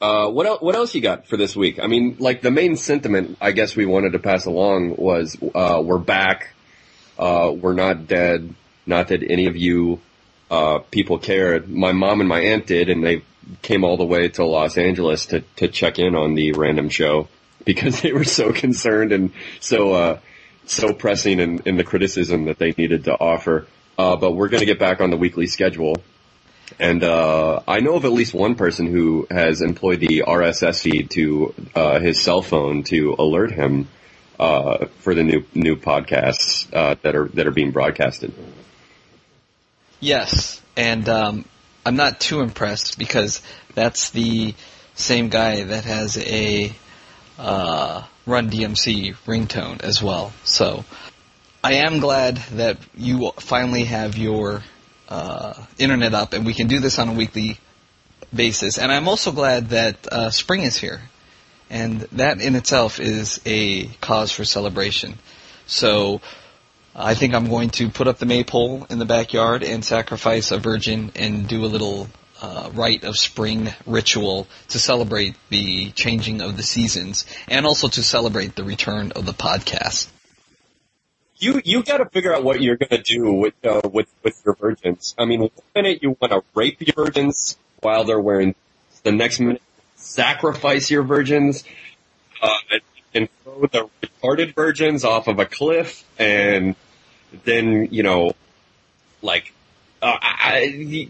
Uh, 0.00 0.28
what 0.28 0.62
what 0.62 0.76
else 0.76 0.94
you 0.94 1.00
got 1.00 1.26
for 1.26 1.36
this 1.36 1.56
week? 1.56 1.80
I 1.82 1.88
mean, 1.88 2.14
like 2.20 2.42
the 2.42 2.52
main 2.52 2.76
sentiment 2.76 3.38
I 3.40 3.50
guess 3.50 3.74
we 3.74 3.86
wanted 3.86 4.12
to 4.12 4.20
pass 4.20 4.44
along 4.44 4.94
was 4.94 5.36
uh, 5.52 5.82
we're 5.84 5.98
back. 5.98 6.52
Uh, 7.18 7.52
we're 7.54 7.74
not 7.74 8.06
dead. 8.06 8.54
Not 8.86 9.08
that 9.08 9.22
any 9.22 9.46
of 9.46 9.56
you 9.56 10.00
uh, 10.50 10.78
people 10.90 11.18
cared. 11.18 11.68
My 11.68 11.92
mom 11.92 12.20
and 12.20 12.28
my 12.28 12.40
aunt 12.40 12.66
did, 12.66 12.88
and 12.88 13.02
they 13.04 13.22
came 13.62 13.84
all 13.84 13.96
the 13.96 14.04
way 14.04 14.28
to 14.28 14.44
Los 14.44 14.78
Angeles 14.78 15.26
to 15.26 15.40
to 15.56 15.68
check 15.68 15.98
in 15.98 16.14
on 16.14 16.34
the 16.34 16.52
random 16.52 16.88
show 16.88 17.28
because 17.64 18.00
they 18.02 18.12
were 18.12 18.24
so 18.24 18.52
concerned 18.52 19.12
and 19.12 19.32
so 19.60 19.92
uh, 19.92 20.18
so 20.66 20.92
pressing 20.92 21.40
in, 21.40 21.62
in 21.64 21.76
the 21.76 21.84
criticism 21.84 22.46
that 22.46 22.58
they 22.58 22.74
needed 22.76 23.04
to 23.04 23.12
offer. 23.12 23.66
Uh, 23.98 24.16
but 24.16 24.32
we're 24.32 24.48
going 24.48 24.60
to 24.60 24.66
get 24.66 24.78
back 24.78 25.00
on 25.00 25.10
the 25.10 25.16
weekly 25.16 25.46
schedule. 25.46 25.94
And 26.78 27.02
uh, 27.02 27.60
I 27.66 27.80
know 27.80 27.94
of 27.94 28.04
at 28.04 28.12
least 28.12 28.34
one 28.34 28.56
person 28.56 28.86
who 28.86 29.26
has 29.30 29.62
employed 29.62 30.00
the 30.00 30.24
RSS 30.26 30.82
feed 30.82 31.10
to 31.10 31.54
uh, 31.74 32.00
his 32.00 32.20
cell 32.20 32.42
phone 32.42 32.82
to 32.84 33.14
alert 33.18 33.52
him 33.52 33.88
uh, 34.38 34.86
for 34.98 35.14
the 35.14 35.22
new 35.22 35.44
new 35.54 35.76
podcasts 35.76 36.66
uh, 36.72 36.96
that 37.02 37.14
are 37.14 37.28
that 37.28 37.46
are 37.46 37.52
being 37.52 37.70
broadcasted. 37.70 38.32
Yes, 40.00 40.60
and 40.76 41.08
um, 41.08 41.44
I'm 41.84 41.96
not 41.96 42.20
too 42.20 42.40
impressed 42.40 42.98
because 42.98 43.42
that's 43.74 44.10
the 44.10 44.54
same 44.94 45.28
guy 45.28 45.64
that 45.64 45.84
has 45.84 46.18
a 46.18 46.72
uh, 47.38 48.02
Run 48.26 48.50
DMC 48.50 49.14
ringtone 49.26 49.82
as 49.82 50.02
well. 50.02 50.32
So 50.42 50.84
I 51.62 51.74
am 51.74 52.00
glad 52.00 52.38
that 52.52 52.78
you 52.96 53.32
finally 53.38 53.84
have 53.84 54.18
your 54.18 54.62
uh, 55.08 55.54
internet 55.78 56.12
up 56.12 56.32
and 56.32 56.44
we 56.44 56.54
can 56.54 56.66
do 56.66 56.80
this 56.80 56.98
on 56.98 57.08
a 57.08 57.12
weekly 57.12 57.58
basis. 58.34 58.78
And 58.78 58.90
I'm 58.90 59.08
also 59.08 59.32
glad 59.32 59.68
that 59.70 60.06
uh, 60.12 60.30
spring 60.30 60.62
is 60.62 60.76
here. 60.76 61.02
And 61.68 62.00
that 62.12 62.40
in 62.40 62.54
itself 62.54 63.00
is 63.00 63.40
a 63.44 63.86
cause 64.00 64.30
for 64.32 64.44
celebration. 64.44 65.18
So 65.66 66.20
I 66.94 67.14
think 67.14 67.34
I'm 67.34 67.48
going 67.48 67.70
to 67.70 67.90
put 67.90 68.08
up 68.08 68.18
the 68.18 68.26
maypole 68.26 68.86
in 68.88 68.98
the 68.98 69.04
backyard 69.04 69.62
and 69.62 69.84
sacrifice 69.84 70.50
a 70.50 70.58
virgin 70.58 71.12
and 71.14 71.46
do 71.46 71.64
a 71.64 71.66
little 71.66 72.08
uh, 72.40 72.70
rite 72.72 73.04
of 73.04 73.18
spring 73.18 73.70
ritual 73.86 74.46
to 74.68 74.78
celebrate 74.78 75.34
the 75.48 75.90
changing 75.90 76.40
of 76.40 76.56
the 76.56 76.62
seasons 76.62 77.26
and 77.48 77.66
also 77.66 77.88
to 77.88 78.02
celebrate 78.02 78.54
the 78.54 78.64
return 78.64 79.12
of 79.12 79.26
the 79.26 79.32
podcast. 79.32 80.08
You 81.38 81.60
you 81.64 81.82
got 81.82 81.98
to 81.98 82.06
figure 82.06 82.34
out 82.34 82.44
what 82.44 82.62
you're 82.62 82.76
going 82.76 82.88
to 82.90 83.02
do 83.02 83.30
with 83.30 83.54
uh, 83.62 83.82
with 83.92 84.08
with 84.22 84.40
your 84.46 84.54
virgins. 84.54 85.14
I 85.18 85.26
mean, 85.26 85.40
one 85.40 85.50
minute 85.74 86.02
you 86.02 86.16
want 86.18 86.32
to 86.32 86.42
rape 86.54 86.80
your 86.80 86.94
virgins 87.04 87.58
while 87.80 88.04
they're 88.04 88.20
wearing, 88.20 88.54
the 89.02 89.12
next 89.12 89.40
minute 89.40 89.60
sacrifice 90.06 90.90
your 90.90 91.02
virgins, 91.02 91.64
uh, 92.42 92.78
and 93.14 93.28
throw 93.42 93.66
the 93.66 93.88
retarded 94.02 94.54
virgins 94.54 95.04
off 95.04 95.26
of 95.26 95.38
a 95.38 95.46
cliff, 95.46 96.04
and 96.18 96.76
then 97.44 97.88
you 97.90 98.02
know, 98.02 98.32
like, 99.22 99.52
uh, 100.02 100.16
I, 100.20 101.08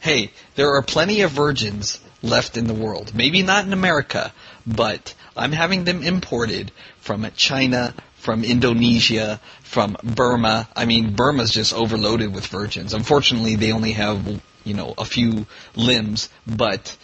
hey, 0.00 0.30
there 0.54 0.74
are 0.74 0.82
plenty 0.82 1.22
of 1.22 1.30
virgins 1.30 2.00
left 2.22 2.56
in 2.56 2.66
the 2.66 2.74
world. 2.74 3.14
Maybe 3.14 3.42
not 3.42 3.64
in 3.64 3.72
America, 3.72 4.32
but 4.66 5.14
I'm 5.36 5.52
having 5.52 5.84
them 5.84 6.02
imported 6.02 6.70
from 7.00 7.26
China, 7.34 7.94
from 8.16 8.44
Indonesia, 8.44 9.40
from 9.62 9.96
Burma. 10.02 10.68
I 10.76 10.84
mean, 10.84 11.14
Burma's 11.14 11.50
just 11.50 11.72
overloaded 11.72 12.34
with 12.34 12.46
virgins. 12.46 12.92
Unfortunately, 12.92 13.56
they 13.56 13.72
only 13.72 13.92
have, 13.92 14.40
you 14.64 14.74
know, 14.74 14.94
a 14.98 15.04
few 15.04 15.46
limbs, 15.74 16.28
but 16.46 16.96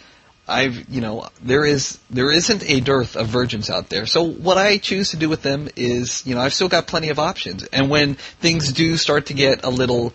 I've, 0.47 0.87
you 0.89 1.01
know, 1.01 1.27
there 1.41 1.65
is, 1.65 1.99
there 2.09 2.31
isn't 2.31 2.63
a 2.69 2.79
dearth 2.79 3.15
of 3.15 3.27
virgins 3.27 3.69
out 3.69 3.89
there. 3.89 4.05
So 4.05 4.23
what 4.23 4.57
I 4.57 4.77
choose 4.77 5.11
to 5.11 5.17
do 5.17 5.27
with 5.27 5.41
them 5.41 5.67
is, 5.75 6.25
you 6.25 6.35
know, 6.35 6.41
I've 6.41 6.53
still 6.53 6.69
got 6.69 6.87
plenty 6.87 7.09
of 7.09 7.19
options. 7.19 7.63
And 7.65 7.89
when 7.89 8.15
things 8.15 8.71
do 8.71 8.95
start 8.97 9.27
to 9.27 9.33
get 9.33 9.65
a 9.65 9.69
little, 9.69 10.13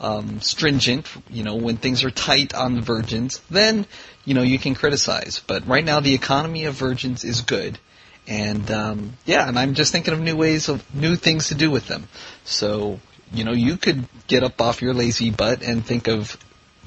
um, 0.00 0.40
stringent, 0.40 1.06
you 1.30 1.44
know, 1.44 1.56
when 1.56 1.76
things 1.76 2.04
are 2.04 2.10
tight 2.10 2.54
on 2.54 2.74
the 2.74 2.80
virgins, 2.80 3.40
then, 3.50 3.86
you 4.24 4.34
know, 4.34 4.42
you 4.42 4.58
can 4.58 4.74
criticize. 4.74 5.42
But 5.46 5.66
right 5.66 5.84
now 5.84 6.00
the 6.00 6.14
economy 6.14 6.64
of 6.64 6.74
virgins 6.74 7.24
is 7.24 7.40
good. 7.42 7.78
And, 8.26 8.70
um, 8.70 9.12
yeah, 9.24 9.48
and 9.48 9.58
I'm 9.58 9.74
just 9.74 9.90
thinking 9.92 10.12
of 10.12 10.20
new 10.20 10.36
ways 10.36 10.68
of, 10.68 10.84
new 10.94 11.16
things 11.16 11.48
to 11.48 11.54
do 11.54 11.70
with 11.70 11.86
them. 11.86 12.08
So, 12.44 13.00
you 13.32 13.44
know, 13.44 13.52
you 13.52 13.76
could 13.76 14.06
get 14.26 14.42
up 14.42 14.60
off 14.60 14.82
your 14.82 14.94
lazy 14.94 15.30
butt 15.30 15.62
and 15.62 15.84
think 15.84 16.08
of 16.08 16.36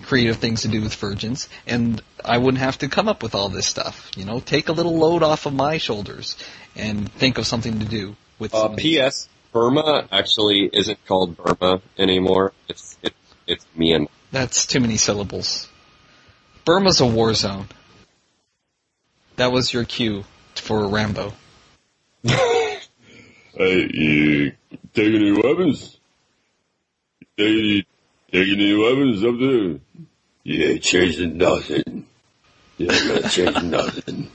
creative 0.02 0.38
things 0.38 0.62
to 0.62 0.68
do 0.68 0.82
with 0.82 0.94
virgins, 0.96 1.50
and 1.66 2.02
I 2.24 2.38
wouldn't 2.38 2.62
have 2.64 2.78
to 2.80 2.90
come 2.90 3.08
up 3.08 3.24
with 3.24 3.36
all 3.36 3.50
this 3.50 3.66
stuff. 3.66 4.12
You 4.16 4.26
know, 4.26 4.40
take 4.40 4.70
a 4.70 4.74
little 4.74 4.98
load 4.98 5.24
off 5.24 5.46
of 5.46 5.54
my 5.54 5.78
shoulders 5.78 6.38
and 6.76 7.12
think 7.12 7.38
of 7.38 7.48
something 7.48 7.80
to 7.80 7.86
do 7.86 8.16
with. 8.40 8.54
Uh, 8.54 8.70
P.S. 8.70 9.30
Burma 9.52 10.08
actually 10.12 10.70
isn't 10.72 11.06
called 11.06 11.38
Burma 11.38 11.82
anymore. 11.98 12.54
It's 12.68 12.98
it's 13.02 13.16
it's 13.48 13.66
Myanmar. 13.78 14.10
That's 14.32 14.66
too 14.66 14.80
many 14.80 14.98
syllables. 14.98 15.68
Burma's 16.64 17.02
a 17.02 17.06
war 17.06 17.34
zone. 17.34 17.68
That 19.36 19.52
was 19.52 19.74
your 19.74 19.84
cue 19.84 20.24
for 20.56 20.88
Rambo. 20.88 21.34
hey, 22.24 22.80
you 23.56 24.54
taking 24.94 25.16
any 25.16 25.32
weapons? 25.32 26.00
Taking, 27.38 27.84
taking 28.32 28.60
any 28.60 28.76
weapons 28.76 29.24
up 29.24 29.38
there? 29.40 30.06
You 30.44 30.66
ain't 30.66 30.84
changing 30.84 31.38
nothing. 31.38 32.06
You 32.78 32.92
ain't 32.92 33.22
not 33.22 33.32
changing 33.32 33.70
nothing. 33.70 34.32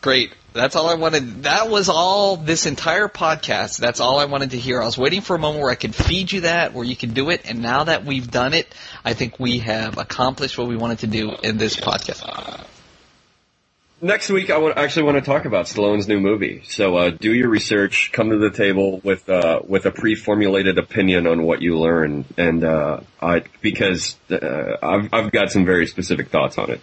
Great. 0.00 0.32
That's 0.52 0.76
all 0.76 0.88
I 0.88 0.94
wanted. 0.94 1.42
That 1.42 1.68
was 1.68 1.88
all 1.88 2.36
this 2.36 2.64
entire 2.64 3.08
podcast. 3.08 3.78
That's 3.78 4.00
all 4.00 4.18
I 4.18 4.24
wanted 4.24 4.52
to 4.52 4.58
hear. 4.58 4.80
I 4.80 4.84
was 4.84 4.96
waiting 4.96 5.20
for 5.20 5.36
a 5.36 5.38
moment 5.38 5.62
where 5.62 5.70
I 5.70 5.74
could 5.74 5.94
feed 5.94 6.32
you 6.32 6.42
that, 6.42 6.72
where 6.72 6.84
you 6.84 6.96
could 6.96 7.12
do 7.12 7.28
it, 7.30 7.42
and 7.44 7.60
now 7.60 7.84
that 7.84 8.04
we've 8.04 8.30
done 8.30 8.54
it, 8.54 8.72
I 9.04 9.14
think 9.14 9.38
we 9.38 9.58
have 9.58 9.98
accomplished 9.98 10.56
what 10.56 10.68
we 10.68 10.76
wanted 10.76 11.00
to 11.00 11.06
do 11.08 11.32
in 11.42 11.58
this 11.58 11.76
podcast. 11.76 12.66
Next 14.00 14.28
week, 14.28 14.50
I 14.50 14.58
would 14.58 14.76
actually 14.76 15.04
want 15.04 15.16
to 15.16 15.22
talk 15.22 15.46
about 15.46 15.64
Stallone's 15.64 16.06
new 16.06 16.20
movie. 16.20 16.62
So 16.66 16.96
uh, 16.96 17.10
do 17.10 17.32
your 17.32 17.48
research, 17.48 18.10
come 18.12 18.28
to 18.28 18.36
the 18.36 18.50
table 18.50 19.00
with 19.02 19.26
uh, 19.30 19.60
with 19.66 19.86
a 19.86 19.90
pre-formulated 19.90 20.76
opinion 20.76 21.26
on 21.26 21.44
what 21.44 21.62
you 21.62 21.78
learn, 21.78 22.26
and 22.36 22.62
uh, 22.62 23.00
I 23.22 23.44
because 23.62 24.16
uh, 24.30 24.76
I've 24.82 25.08
I've 25.14 25.32
got 25.32 25.50
some 25.50 25.64
very 25.64 25.86
specific 25.86 26.28
thoughts 26.28 26.58
on 26.58 26.70
it. 26.72 26.80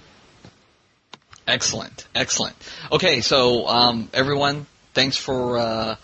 Excellent, 1.46 2.08
excellent. 2.16 2.56
Okay, 2.92 3.22
so 3.22 3.68
um, 3.68 4.10
everyone, 4.12 4.66
thanks 4.96 5.16
for 5.16 5.60
uh, 5.60 5.96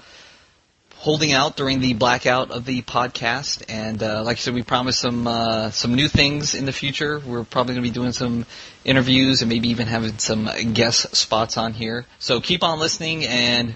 holding 0.99 1.31
out 1.31 1.55
during 1.55 1.79
the 1.79 1.93
blackout 1.93 2.51
of 2.51 2.65
the 2.65 2.81
podcast. 2.81 3.63
And 3.69 4.03
uh, 4.03 4.21
like 4.23 4.35
I 4.35 4.39
said, 4.39 4.53
we 4.53 4.63
promised 4.63 4.99
some 4.99 5.27
uh, 5.27 5.71
some 5.71 5.95
new 5.95 6.09
things 6.09 6.55
in 6.55 6.65
the 6.65 6.73
future. 6.73 7.21
We're 7.25 7.45
probably 7.45 7.75
going 7.75 7.85
to 7.85 7.89
be 7.89 7.93
doing 7.93 8.11
some 8.11 8.45
interviews 8.83 9.41
and 9.41 9.47
maybe 9.49 9.69
even 9.69 9.87
having 9.87 10.17
some 10.17 10.49
guest 10.73 11.15
spots 11.15 11.55
on 11.57 11.71
here. 11.73 12.05
So 12.19 12.41
keep 12.41 12.63
on 12.63 12.79
listening 12.79 13.25
and. 13.25 13.75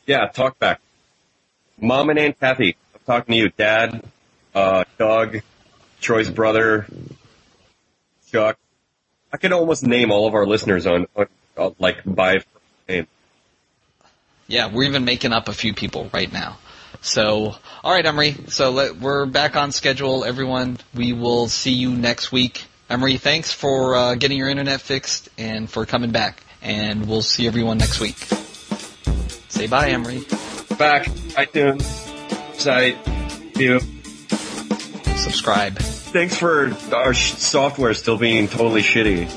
Yeah, 0.07 0.27
talk 0.27 0.59
back. 0.59 0.83
Mom 1.81 2.11
and 2.11 2.19
Aunt 2.19 2.39
Kathy, 2.39 2.77
talking 3.07 3.33
to 3.33 3.39
you. 3.39 3.49
Dad, 3.51 4.03
uh, 4.55 4.85
Doug, 4.99 5.41
Troy's 6.01 6.31
brother, 6.31 6.87
Chuck. 8.31 8.59
I 9.33 9.37
could 9.37 9.53
almost 9.53 9.85
name 9.85 10.11
all 10.11 10.27
of 10.27 10.35
our 10.35 10.47
listeners 10.47 10.87
on, 10.87 11.07
on 11.17 11.27
uh, 11.57 11.71
like 11.79 12.03
by 12.05 12.41
name. 12.89 13.07
Yeah, 14.47 14.71
we're 14.73 14.85
even 14.85 15.05
making 15.05 15.33
up 15.33 15.49
a 15.49 15.53
few 15.53 15.75
people 15.75 16.11
right 16.13 16.33
now. 16.33 16.59
So, 17.01 17.55
all 17.83 17.93
right, 17.93 18.05
Emery. 18.05 18.37
So 18.49 18.71
let, 18.71 18.97
we're 18.97 19.27
back 19.27 19.57
on 19.57 19.73
schedule, 19.73 20.25
everyone. 20.25 20.79
We 20.95 21.13
will 21.13 21.49
see 21.49 21.73
you 21.73 21.91
next 21.91 22.33
week. 22.33 22.65
Emery, 22.89 23.17
thanks 23.17 23.53
for 23.53 23.95
uh, 23.95 24.15
getting 24.15 24.39
your 24.39 24.49
internet 24.49 24.81
fixed 24.81 25.29
and 25.39 25.69
for 25.69 25.87
coming 25.87 26.13
back. 26.13 26.43
And 26.63 27.09
we'll 27.09 27.23
see 27.23 27.47
everyone 27.47 27.79
next 27.79 28.01
week. 28.01 28.17
Say 29.49 29.67
bye, 29.67 29.91
Emery. 29.91 30.25
Back, 30.79 31.07
iTunes, 31.37 32.14
site, 32.61 32.97
view. 33.55 33.81
Subscribe. 35.17 35.79
Thanks 35.79 36.37
for 36.37 36.77
our 36.95 37.15
sh- 37.15 37.33
software 37.33 37.95
still 37.95 38.19
being 38.19 38.47
totally 38.49 38.83
shitty, 38.83 39.31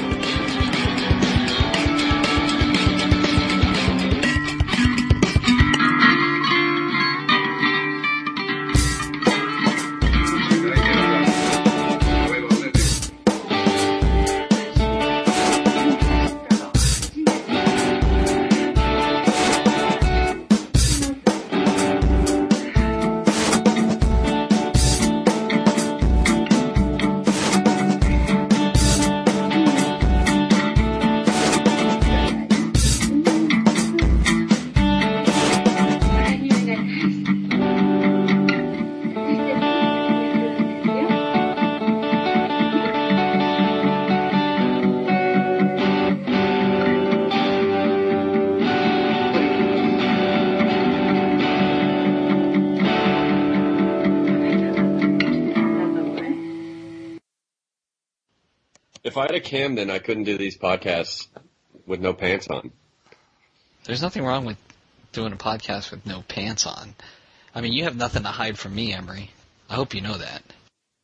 I 59.30 59.34
had 59.34 59.44
a 59.44 59.46
cam, 59.46 59.76
then 59.76 59.92
I 59.92 60.00
couldn't 60.00 60.24
do 60.24 60.40
these 60.40 60.58
podcasts 60.58 61.28
with 61.86 62.00
no 62.00 62.14
pants 62.14 62.48
on. 62.48 62.72
There's 63.84 64.02
nothing 64.02 64.26
wrong 64.26 64.44
with 64.44 64.58
doing 65.12 65.34
a 65.34 65.36
podcast 65.36 65.92
with 65.92 66.04
no 66.04 66.24
pants 66.24 66.66
on. 66.66 66.96
I 67.54 67.62
mean, 67.62 67.72
you 67.74 67.84
have 67.84 67.96
nothing 67.96 68.24
to 68.24 68.30
hide 68.30 68.58
from 68.58 68.74
me, 68.74 68.92
Emery. 68.92 69.30
I 69.70 69.76
hope 69.76 69.94
you 69.94 70.02
know 70.02 70.18
that. 70.18 70.42